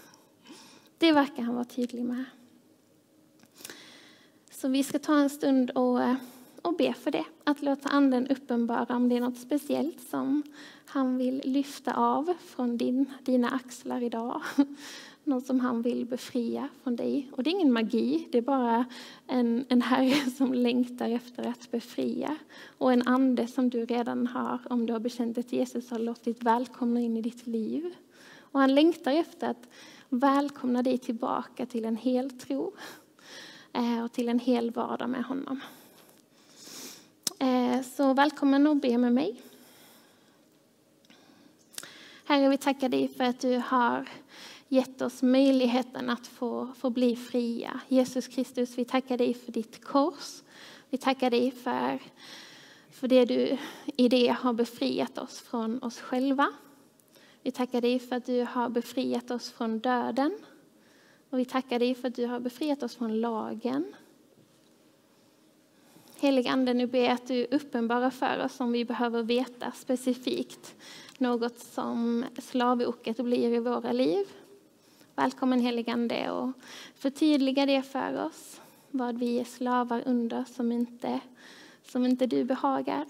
Det 0.99 1.13
verkar 1.13 1.43
han 1.43 1.55
vara 1.55 1.65
tydlig 1.65 2.05
med. 2.05 2.25
Så 4.61 4.69
vi 4.69 4.83
ska 4.83 4.99
ta 4.99 5.19
en 5.19 5.31
stund 5.31 5.71
och, 5.71 6.03
eh, 6.03 6.15
och 6.63 6.77
be 6.77 6.95
för 6.95 7.11
det. 7.11 7.25
Att 7.45 7.63
låta 7.63 7.89
Anden 7.89 8.27
uppenbara 8.27 8.97
om 8.97 9.09
det 9.09 9.17
är 9.17 9.21
något 9.21 9.39
speciellt 9.39 10.01
som 10.11 10.43
han 10.87 11.19
vill 11.19 11.43
lyfta 11.45 11.95
av 11.95 12.35
från 12.41 12.77
din, 12.77 13.07
dina 13.25 13.51
axlar 13.51 14.03
idag. 14.03 14.43
Något 15.25 15.47
som 15.47 15.61
han 15.61 15.83
vill 15.83 16.07
befria 16.07 16.69
från 16.83 16.97
dig. 16.97 17.31
Och 17.33 17.43
det 17.43 17.51
är 17.51 17.53
ingen 17.53 17.73
magi, 17.73 18.29
det 18.33 18.39
är 18.39 18.43
bara 18.43 18.85
en, 19.27 19.65
en 19.69 19.83
Herre 19.83 20.31
som 20.37 20.55
längtar 20.55 21.11
efter 21.11 21.49
att 21.49 21.71
befria. 21.71 22.37
Och 22.79 22.93
en 22.93 23.07
ande 23.07 23.47
som 23.47 23.71
du 23.71 23.85
redan 23.85 24.27
har, 24.27 24.59
om 24.71 24.87
du 24.87 24.93
har 24.93 25.01
bekänt 25.01 25.39
att 25.39 25.53
Jesus 25.53 25.91
har 25.91 25.99
låtit 25.99 26.43
välkomna 26.43 27.01
in 27.01 27.17
i 27.17 27.23
ditt 27.23 27.47
liv. 27.47 27.95
Och 28.53 28.61
han 28.61 28.75
längtar 28.75 29.13
efter 29.13 29.51
att 29.51 29.69
välkomna 30.09 30.83
dig 30.83 30.99
tillbaka 30.99 31.67
till 31.67 31.85
en 31.85 31.97
hel 31.97 32.31
tro 32.31 32.73
Eh, 33.73 34.05
och 34.05 34.13
till 34.13 34.29
en 34.29 34.39
hel 34.39 34.71
vardag 34.71 35.11
med 35.11 35.25
honom. 35.25 35.61
Eh, 37.39 37.83
så 37.83 38.15
välkommen 38.15 38.67
och 38.67 38.77
be 38.77 38.99
med 38.99 39.13
mig. 39.13 39.43
Herre, 42.25 42.49
vi 42.49 42.59
tackar 42.59 42.89
dig 42.89 43.09
för 43.09 43.25
att 43.25 43.41
du 43.41 43.63
har 43.67 44.09
gett 44.69 45.03
oss 45.03 45.23
möjligheten 45.23 46.11
att 46.11 46.27
få, 46.27 46.69
få 46.79 46.91
bli 46.91 47.17
fria. 47.17 47.81
Jesus 47.89 48.29
Kristus, 48.29 48.79
vi 48.79 48.85
tackar 48.85 49.19
dig 49.19 49.35
för 49.35 49.53
ditt 49.53 49.85
kors. 49.85 50.43
Vi 50.91 50.99
tackar 50.99 51.31
dig 51.31 51.51
för, 51.51 51.99
för 52.91 53.09
det 53.09 53.25
du 53.25 53.59
i 53.97 54.09
det 54.09 54.29
har 54.41 54.53
befriat 54.53 55.19
oss 55.19 55.41
från 55.41 55.83
oss 55.83 56.01
själva. 56.01 56.53
Vi 57.43 57.51
tackar 57.51 57.81
dig 57.81 57.99
för 57.99 58.17
att 58.17 58.27
du 58.27 58.47
har 58.51 58.69
befriat 58.69 59.31
oss 59.31 59.51
från 59.51 59.79
döden. 59.79 60.39
Och 61.31 61.39
vi 61.39 61.45
tackar 61.45 61.79
dig 61.79 61.95
för 61.95 62.09
att 62.09 62.15
du 62.15 62.27
har 62.27 62.41
befriat 62.41 62.83
oss 62.83 62.97
från 62.97 63.21
lagen. 63.21 63.95
Helig 66.21 66.49
Ande, 66.49 66.75
nu 66.75 66.87
ber 66.87 66.99
jag 66.99 67.13
att 67.13 67.29
du 67.29 67.45
uppenbarar 67.51 68.11
för 68.11 68.45
oss 68.45 68.61
om 68.61 68.73
vi 68.73 68.85
behöver 68.85 69.23
veta 69.23 69.73
specifikt 69.73 70.75
något 71.19 71.59
som 71.59 72.25
slavoket 72.39 73.17
blir 73.17 73.55
i 73.55 73.59
våra 73.59 73.93
liv. 73.93 74.27
Välkommen 75.15 75.61
heligande 75.61 76.31
och 76.31 76.53
förtydliga 76.95 77.67
det 77.67 77.83
för 77.83 78.25
oss, 78.25 78.61
vad 78.91 79.19
vi 79.19 79.41
är 79.41 79.45
slavar 79.45 80.03
under 80.07 80.45
som 80.45 80.73
inte, 80.73 81.21
som 81.83 82.07
inte 82.07 82.27
du 82.27 82.45
behagar. 82.45 83.05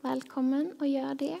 Välkommen 0.00 0.72
och 0.78 0.86
gör 0.86 1.14
det. 1.14 1.38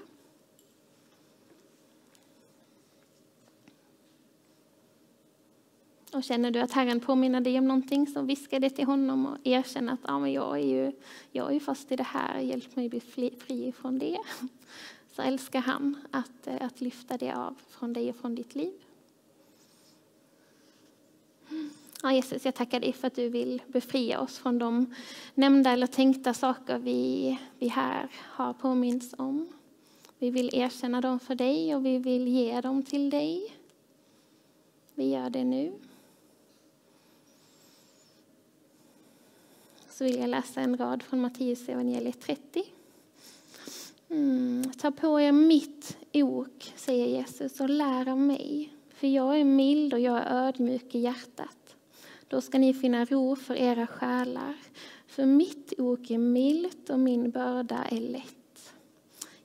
Och 6.14 6.24
känner 6.24 6.50
du 6.50 6.60
att 6.60 6.72
Herren 6.72 7.00
påminner 7.00 7.40
dig 7.40 7.58
om 7.58 7.68
någonting 7.68 8.06
så 8.06 8.22
viska 8.22 8.60
det 8.60 8.70
till 8.70 8.84
honom 8.84 9.26
och 9.26 9.38
erkänn 9.44 9.88
att 9.88 10.00
ah, 10.02 10.18
men 10.18 10.32
jag, 10.32 10.58
är 10.60 10.64
ju, 10.64 10.92
jag 11.32 11.48
är 11.48 11.52
ju 11.52 11.60
fast 11.60 11.92
i 11.92 11.96
det 11.96 12.02
här, 12.02 12.38
hjälp 12.38 12.76
mig 12.76 12.88
bli 12.88 13.00
fri 13.00 13.72
från 13.72 13.98
det. 13.98 14.18
Så 15.16 15.22
älskar 15.22 15.60
han 15.60 15.96
att, 16.10 16.46
eh, 16.46 16.66
att 16.66 16.80
lyfta 16.80 17.16
det 17.16 17.32
av 17.32 17.54
från 17.68 17.92
dig 17.92 18.10
och 18.10 18.16
från 18.16 18.34
ditt 18.34 18.54
liv. 18.54 18.72
Ja, 22.02 22.12
Jesus, 22.12 22.44
jag 22.44 22.54
tackar 22.54 22.80
dig 22.80 22.92
för 22.92 23.06
att 23.06 23.14
du 23.14 23.28
vill 23.28 23.62
befria 23.66 24.20
oss 24.20 24.38
från 24.38 24.58
de 24.58 24.94
nämnda 25.34 25.70
eller 25.70 25.86
tänkta 25.86 26.34
saker 26.34 26.78
vi, 26.78 27.38
vi 27.58 27.68
här 27.68 28.08
har 28.12 28.52
påminns 28.52 29.14
om. 29.18 29.48
Vi 30.18 30.30
vill 30.30 30.50
erkänna 30.52 31.00
dem 31.00 31.20
för 31.20 31.34
dig 31.34 31.74
och 31.74 31.86
vi 31.86 31.98
vill 31.98 32.28
ge 32.28 32.60
dem 32.60 32.82
till 32.82 33.10
dig. 33.10 33.56
Vi 34.94 35.10
gör 35.10 35.30
det 35.30 35.44
nu. 35.44 35.72
Så 39.94 40.04
vill 40.04 40.18
jag 40.18 40.30
läsa 40.30 40.60
en 40.60 40.76
rad 40.76 41.02
från 41.02 41.20
Matteus 41.20 41.68
evangeliet 41.68 42.20
30. 42.20 42.62
Mm, 44.08 44.72
ta 44.78 44.90
på 44.90 45.20
er 45.20 45.32
mitt 45.32 45.96
ok, 46.12 46.72
säger 46.76 47.06
Jesus, 47.06 47.60
och 47.60 47.68
lär 47.68 48.08
av 48.08 48.18
mig. 48.18 48.72
För 48.88 49.06
jag 49.06 49.40
är 49.40 49.44
mild 49.44 49.94
och 49.94 50.00
jag 50.00 50.18
är 50.18 50.46
ödmjuk 50.46 50.94
i 50.94 50.98
hjärtat. 50.98 51.76
Då 52.28 52.40
ska 52.40 52.58
ni 52.58 52.74
finna 52.74 53.04
ro 53.04 53.36
för 53.36 53.54
era 53.54 53.86
själar. 53.86 54.56
För 55.06 55.26
mitt 55.26 55.72
ok 55.78 56.10
är 56.10 56.18
milt 56.18 56.90
och 56.90 57.00
min 57.00 57.30
börda 57.30 57.84
är 57.90 58.00
lätt. 58.00 58.74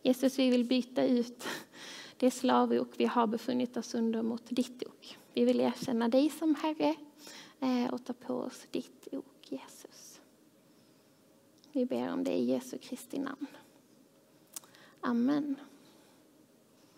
Jesus, 0.01 0.39
vi 0.39 0.49
vill 0.49 0.65
byta 0.65 1.05
ut 1.05 1.43
det 2.17 2.31
slavok 2.31 2.89
vi 2.97 3.05
har 3.05 3.27
befunnit 3.27 3.77
oss 3.77 3.93
under 3.93 4.21
mot 4.21 4.43
ditt 4.49 4.83
ok. 4.83 5.17
Vi 5.33 5.45
vill 5.45 5.59
erkänna 5.59 6.07
dig 6.07 6.29
som 6.29 6.55
Herre 6.55 6.95
eh, 7.59 7.93
och 7.93 8.05
ta 8.05 8.13
på 8.13 8.33
oss 8.33 8.67
ditt 8.71 9.07
ok, 9.11 9.51
Jesus. 9.51 9.78
Vi 11.71 11.85
ber 11.85 12.09
om 12.09 12.23
det 12.23 12.33
i 12.33 12.51
Jesu 12.51 12.77
Kristi 12.77 13.19
namn. 13.19 13.47
Amen. 15.01 15.55